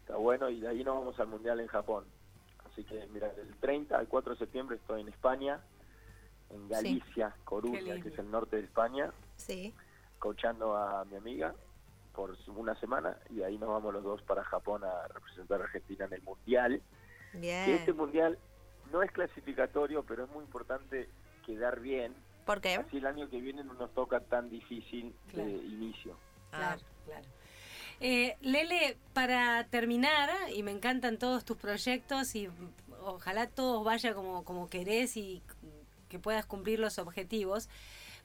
está 0.00 0.16
bueno, 0.16 0.48
y 0.48 0.60
de 0.60 0.68
ahí 0.68 0.84
nos 0.84 0.96
vamos 0.96 1.18
al 1.18 1.26
mundial 1.26 1.60
en 1.60 1.66
Japón. 1.66 2.04
Así 2.70 2.84
que, 2.84 3.06
mira, 3.08 3.28
del 3.32 3.54
30 3.56 3.98
al 3.98 4.06
4 4.06 4.32
de 4.34 4.38
septiembre 4.38 4.76
estoy 4.76 5.00
en 5.00 5.08
España, 5.08 5.60
en 6.50 6.68
Galicia, 6.68 7.34
Coruña, 7.44 8.00
que 8.00 8.08
es 8.10 8.18
el 8.18 8.30
norte 8.30 8.56
de 8.56 8.62
España, 8.62 9.12
Sí. 9.36 9.74
coachando 10.20 10.76
a 10.76 11.04
mi 11.06 11.16
amiga 11.16 11.54
por 12.16 12.34
una 12.48 12.74
semana 12.80 13.18
y 13.30 13.42
ahí 13.42 13.58
nos 13.58 13.68
vamos 13.68 13.92
los 13.92 14.02
dos 14.02 14.22
para 14.22 14.42
Japón 14.42 14.82
a 14.84 15.06
representar 15.08 15.60
a 15.60 15.64
Argentina 15.64 16.06
en 16.06 16.14
el 16.14 16.22
mundial. 16.22 16.82
Que 17.32 17.74
este 17.74 17.92
Bien. 17.92 17.96
mundial 17.96 18.38
no 18.90 19.02
es 19.02 19.12
clasificatorio, 19.12 20.02
pero 20.04 20.24
es 20.24 20.30
muy 20.30 20.42
importante 20.42 21.08
quedar 21.44 21.78
bien. 21.80 22.14
¿Por 22.46 22.60
qué? 22.62 22.76
Así 22.76 22.96
el 22.96 23.06
año 23.06 23.28
que 23.28 23.40
viene 23.40 23.62
no 23.62 23.74
nos 23.74 23.92
toca 23.92 24.20
tan 24.20 24.48
difícil 24.48 25.14
Claro. 25.30 25.46
de 25.48 25.54
inicio. 25.56 26.16
Ah, 26.52 26.56
Claro, 26.76 26.80
claro. 27.04 27.26
Eh, 28.00 28.36
Lele, 28.40 28.96
para 29.12 29.64
terminar, 29.68 30.30
y 30.54 30.62
me 30.62 30.70
encantan 30.70 31.18
todos 31.18 31.44
tus 31.44 31.56
proyectos 31.56 32.34
y 32.34 32.48
ojalá 33.02 33.48
todo 33.48 33.84
vaya 33.84 34.14
como, 34.14 34.44
como 34.44 34.68
querés 34.68 35.16
y 35.16 35.42
que 36.08 36.18
puedas 36.18 36.46
cumplir 36.46 36.78
los 36.78 36.98
objetivos, 36.98 37.68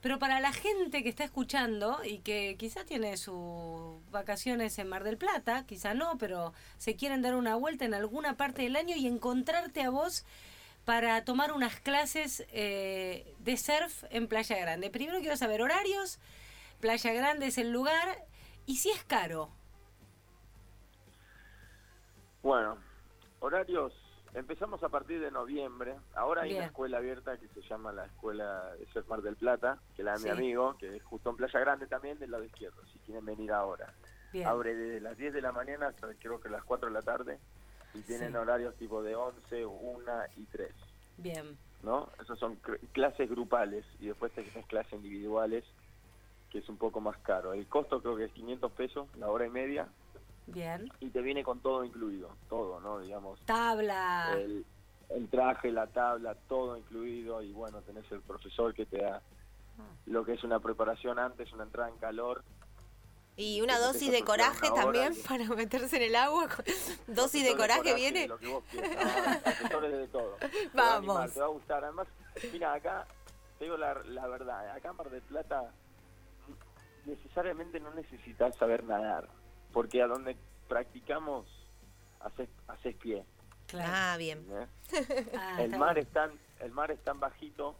pero 0.02 0.18
para 0.18 0.40
la 0.40 0.52
gente 0.52 1.04
que 1.04 1.08
está 1.08 1.22
escuchando 1.22 2.00
y 2.04 2.18
que 2.18 2.56
quizá 2.58 2.84
tiene 2.84 3.16
sus 3.16 4.02
vacaciones 4.10 4.76
en 4.80 4.88
Mar 4.88 5.04
del 5.04 5.16
Plata, 5.16 5.64
quizá 5.64 5.94
no, 5.94 6.18
pero 6.18 6.52
se 6.76 6.96
quieren 6.96 7.22
dar 7.22 7.36
una 7.36 7.54
vuelta 7.54 7.84
en 7.84 7.94
alguna 7.94 8.36
parte 8.36 8.62
del 8.62 8.74
año 8.74 8.96
y 8.96 9.06
encontrarte 9.06 9.80
a 9.82 9.90
vos 9.90 10.26
para 10.84 11.24
tomar 11.24 11.52
unas 11.52 11.78
clases 11.78 12.44
eh, 12.52 13.32
de 13.38 13.56
surf 13.56 14.02
en 14.10 14.26
Playa 14.26 14.58
Grande. 14.58 14.90
Primero 14.90 15.20
quiero 15.20 15.36
saber 15.36 15.62
horarios, 15.62 16.18
Playa 16.80 17.12
Grande 17.12 17.46
es 17.46 17.56
el 17.56 17.70
lugar 17.70 18.26
y 18.66 18.78
si 18.78 18.90
es 18.90 19.04
caro. 19.04 19.50
Bueno, 22.42 22.76
horarios, 23.38 23.94
empezamos 24.34 24.82
a 24.82 24.88
partir 24.88 25.20
de 25.20 25.30
noviembre. 25.30 25.94
Ahora 26.14 26.42
hay 26.42 26.50
Bien. 26.50 26.60
una 26.62 26.66
escuela 26.68 26.98
abierta 26.98 27.36
que 27.36 27.48
se 27.48 27.60
llama 27.62 27.92
la 27.92 28.06
Escuela 28.06 28.72
de 28.78 28.86
Surf 28.86 29.08
Mar 29.08 29.22
del 29.22 29.36
Plata, 29.36 29.78
que 29.96 30.02
la 30.02 30.12
de 30.12 30.18
Sí. 30.18 30.24
mi 30.24 30.30
amigo, 30.30 30.76
que 30.78 30.96
es 30.96 31.02
justo 31.04 31.30
en 31.30 31.36
Playa 31.36 31.60
Grande 31.60 31.86
también, 31.86 32.18
del 32.18 32.30
lado 32.30 32.44
izquierdo, 32.44 32.80
si 32.92 32.98
quieren 33.00 33.24
venir 33.24 33.52
ahora. 33.52 33.92
Bien. 34.32 34.46
Abre 34.48 34.74
desde 34.74 35.00
las 35.00 35.16
10 35.18 35.34
de 35.34 35.42
la 35.42 35.52
mañana 35.52 35.88
hasta 35.88 36.08
creo 36.14 36.40
que 36.40 36.48
las 36.48 36.64
4 36.64 36.88
de 36.88 36.94
la 36.94 37.02
tarde 37.02 37.38
y 37.94 38.00
tienen 38.00 38.30
Sí. 38.30 38.36
horarios 38.36 38.74
tipo 38.76 39.02
de 39.02 39.14
11, 39.14 39.66
1 39.66 40.22
y 40.36 40.44
3, 40.46 40.72
Bien. 41.18 41.58
¿no? 41.82 42.08
Esas 42.22 42.38
son 42.38 42.56
cl- 42.62 42.78
clases 42.92 43.28
grupales 43.28 43.84
y 44.00 44.06
después 44.06 44.32
tenés 44.32 44.64
clases 44.66 44.94
individuales 44.94 45.64
que 46.48 46.58
es 46.58 46.68
un 46.70 46.78
poco 46.78 47.00
más 47.00 47.16
caro. 47.18 47.52
El 47.52 47.66
costo 47.66 48.00
creo 48.00 48.16
que 48.16 48.24
es 48.24 48.32
500 48.32 48.72
pesos 48.72 49.06
la 49.16 49.28
hora 49.30 49.46
y 49.46 49.50
media 49.50 49.88
Bien. 50.46 50.90
y 51.00 51.08
te 51.10 51.20
viene 51.22 51.44
con 51.44 51.60
todo 51.60 51.84
incluido, 51.84 52.30
todo, 52.48 52.80
¿no? 52.80 52.98
Digamos, 53.00 53.40
Tabla. 53.46 54.32
el, 54.36 54.64
el 55.10 55.28
traje, 55.28 55.70
la 55.70 55.86
tabla, 55.86 56.34
todo 56.48 56.76
incluido 56.76 57.42
y 57.42 57.52
bueno, 57.52 57.80
tenés 57.82 58.10
el 58.12 58.20
profesor 58.20 58.74
que 58.74 58.86
te 58.86 58.98
da 58.98 59.22
lo 60.06 60.24
que 60.24 60.34
es 60.34 60.44
una 60.44 60.60
preparación 60.60 61.18
antes, 61.18 61.52
una 61.52 61.64
entrada 61.64 61.88
en 61.88 61.96
calor 61.96 62.42
Y 63.36 63.60
una 63.62 63.78
dosis 63.78 64.10
de 64.10 64.22
coraje 64.22 64.68
también 64.74 65.14
para 65.28 65.44
meterse 65.44 65.96
en 65.96 66.02
el 66.02 66.16
agua. 66.16 66.48
dosis 67.06 67.44
de 67.44 67.56
coraje 67.56 67.94
viene. 67.94 68.28
Lo 68.28 68.38
que 68.38 68.48
vos 68.48 68.62
no, 68.74 68.80
profesores 69.42 69.92
de 69.92 70.08
todo. 70.08 70.36
Te 70.36 70.46
va 70.76 70.96
a 70.96 71.00
Vamos. 71.00 71.32
te 71.32 71.40
va 71.40 71.46
a 71.46 71.48
gustar. 71.50 71.84
Además, 71.84 72.06
mira, 72.52 72.74
acá, 72.74 73.06
te 73.58 73.64
digo 73.64 73.76
la, 73.76 73.94
la 74.04 74.26
verdad, 74.26 74.70
acá 74.70 74.90
en 74.90 74.96
Mar 74.96 75.10
del 75.10 75.22
Plata 75.22 75.72
necesariamente 77.06 77.80
no 77.80 77.92
necesitas 77.94 78.54
saber 78.56 78.84
nadar, 78.84 79.28
porque 79.72 80.02
a 80.02 80.06
donde 80.06 80.36
practicamos 80.68 81.46
haces, 82.20 82.48
haces 82.68 82.94
pie. 82.96 83.24
Claro. 83.66 83.90
Ah, 83.94 84.16
bien. 84.16 84.44
Ah, 85.36 85.62
el 85.62 85.70
mar 85.70 85.94
bueno. 85.94 86.00
es 86.00 86.08
tan 86.08 86.30
el 86.60 86.70
mar 86.72 86.90
es 86.90 87.02
tan 87.02 87.18
bajito 87.18 87.74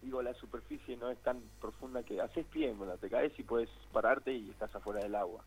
digo 0.00 0.20
la 0.22 0.34
superficie 0.34 0.96
no 0.96 1.08
es 1.10 1.18
tan 1.22 1.40
profunda 1.60 2.02
que 2.02 2.20
haces 2.20 2.44
pie 2.46 2.72
bueno 2.72 2.96
te 2.98 3.08
caes 3.08 3.32
y 3.38 3.44
puedes 3.44 3.68
pararte 3.92 4.32
y 4.32 4.50
estás 4.50 4.74
afuera 4.74 5.00
del 5.00 5.14
agua 5.14 5.44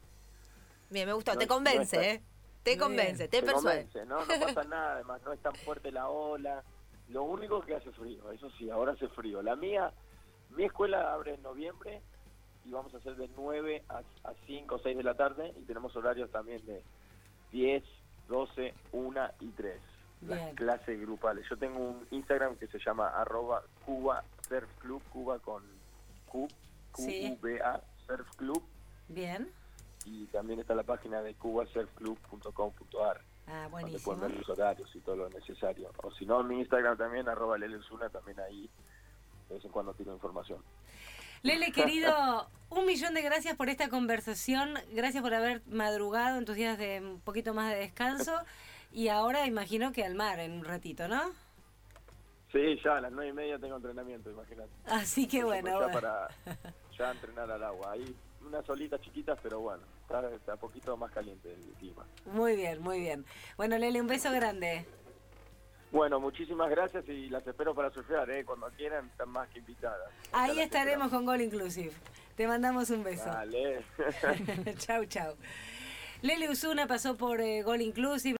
Bien, 0.89 1.07
me 1.07 1.13
gustó. 1.13 1.33
No 1.33 1.39
te 1.39 1.45
no 1.47 1.55
convence, 1.55 2.11
¿eh? 2.11 2.21
Te 2.63 2.77
convence, 2.77 3.27
te 3.27 3.41
Te 3.41 3.45
persuade. 3.45 3.87
convence, 3.87 4.05
¿no? 4.05 4.19
No 4.19 4.45
pasa 4.53 4.63
nada, 4.69 4.93
además 4.95 5.21
no 5.25 5.33
es 5.33 5.41
tan 5.41 5.55
fuerte 5.55 5.91
la 5.91 6.07
ola. 6.07 6.63
Lo 7.09 7.23
único 7.23 7.59
es 7.59 7.65
que 7.65 7.75
hace 7.75 7.91
frío, 7.91 8.31
eso 8.31 8.49
sí, 8.51 8.69
ahora 8.69 8.93
hace 8.93 9.07
frío. 9.09 9.41
La 9.41 9.55
mía, 9.55 9.91
mi 10.51 10.63
escuela 10.63 11.13
abre 11.13 11.33
en 11.33 11.41
noviembre 11.43 12.01
y 12.65 12.71
vamos 12.71 12.93
a 12.93 12.97
hacer 12.97 13.15
de 13.15 13.29
9 13.35 13.83
a, 13.89 13.97
a 13.99 14.33
5 14.47 14.75
o 14.75 14.79
6 14.79 14.97
de 14.97 15.03
la 15.03 15.13
tarde 15.15 15.53
y 15.57 15.61
tenemos 15.63 15.95
horarios 15.95 16.29
también 16.31 16.65
de 16.65 16.81
10, 17.51 17.83
12, 18.27 18.73
1 18.91 19.27
y 19.41 19.47
3. 19.49 19.79
Las 20.21 20.53
clases 20.55 20.99
grupales. 21.01 21.45
Yo 21.49 21.57
tengo 21.57 21.77
un 21.79 22.07
Instagram 22.09 22.55
que 22.55 22.67
se 22.67 22.79
llama 22.79 23.09
arroba 23.09 23.61
Cuba 23.85 24.23
Surf 24.47 24.67
Club, 24.79 25.03
Cuba 25.11 25.37
con 25.39 25.63
Q, 26.27 26.47
Sí. 26.95 27.35
Q-U-B-A, 27.39 27.81
Surf 28.07 28.27
Club. 28.37 28.63
Bien. 29.09 29.51
Y 30.05 30.25
también 30.27 30.59
está 30.59 30.73
la 30.73 30.83
página 30.83 31.21
de 31.21 31.33
cubasurfclub.com.ar 31.35 33.21
Ah, 33.47 33.51
donde 33.63 33.69
buenísimo. 33.69 34.03
pueden 34.15 34.21
ver 34.21 34.39
los 34.39 34.49
horarios 34.49 34.95
y 34.95 34.99
todo 35.01 35.15
lo 35.17 35.29
necesario. 35.29 35.91
O 36.01 36.11
si 36.11 36.25
no, 36.25 36.41
mi 36.43 36.59
Instagram 36.59 36.97
también, 36.97 37.29
arroba 37.29 37.57
Lelenzuna, 37.59 38.09
también 38.09 38.39
ahí 38.39 38.67
de 39.49 39.55
vez 39.55 39.65
en 39.65 39.71
cuando 39.71 39.93
tiro 39.93 40.11
información. 40.13 40.63
Lele, 41.45 41.71
querido, 41.71 42.49
un 42.71 42.87
millón 42.87 43.13
de 43.13 43.21
gracias 43.21 43.55
por 43.55 43.69
esta 43.69 43.87
conversación. 43.87 44.79
Gracias 44.93 45.21
por 45.21 45.31
haber 45.31 45.61
madrugado 45.67 46.39
en 46.39 46.45
tus 46.45 46.55
días 46.55 46.75
de 46.79 46.99
un 46.99 47.21
poquito 47.21 47.53
más 47.53 47.71
de 47.71 47.81
descanso. 47.81 48.33
Y 48.91 49.09
ahora 49.09 49.45
imagino 49.45 49.91
que 49.91 50.03
al 50.03 50.15
mar 50.15 50.39
en 50.39 50.53
un 50.53 50.65
ratito, 50.65 51.07
¿no? 51.07 51.21
Sí, 52.51 52.79
ya 52.83 52.97
a 52.97 53.01
las 53.01 53.11
nueve 53.11 53.29
y 53.29 53.33
media 53.33 53.59
tengo 53.59 53.75
entrenamiento, 53.75 54.31
imagínate. 54.31 54.71
Así 54.87 55.27
que 55.27 55.43
bueno. 55.43 55.69
Ya 55.69 55.77
bueno. 55.77 55.93
para 55.93 56.29
ya 56.97 57.11
entrenar 57.11 57.51
al 57.51 57.63
agua. 57.63 57.91
Ahí 57.91 58.15
unas 58.41 58.65
solitas 58.65 58.99
chiquitas, 59.01 59.37
pero 59.43 59.59
bueno, 59.59 59.83
está, 60.01 60.27
está 60.31 60.53
un 60.53 60.59
poquito 60.59 60.97
más 60.97 61.11
caliente 61.11 61.53
el 61.53 61.73
clima. 61.73 62.07
Muy 62.25 62.55
bien, 62.55 62.81
muy 62.81 62.99
bien. 63.01 63.23
Bueno, 63.55 63.77
Lele, 63.77 64.01
un 64.01 64.07
beso 64.07 64.31
grande. 64.31 64.83
Bueno, 65.91 66.19
muchísimas 66.19 66.69
gracias 66.69 67.07
y 67.07 67.29
las 67.29 67.45
espero 67.47 67.73
para 67.73 67.89
surfear, 67.91 68.29
¿eh? 68.29 68.43
Cuando 68.43 68.67
quieran, 68.71 69.05
están 69.07 69.29
más 69.29 69.47
que 69.49 69.59
invitadas. 69.59 70.09
Ahí 70.33 70.59
estaremos 70.59 71.05
esperamos. 71.05 71.11
con 71.11 71.25
Gol 71.25 71.41
Inclusive. 71.41 71.93
Te 72.35 72.47
mandamos 72.47 72.89
un 72.89 73.03
beso. 73.03 73.25
Dale. 73.25 73.83
chau, 74.77 75.05
chau. 75.05 75.35
Lele 76.21 76.49
Usuna 76.49 76.87
pasó 76.87 77.15
por 77.15 77.39
eh, 77.39 77.61
Gol 77.61 77.81
Inclusive. 77.81 78.33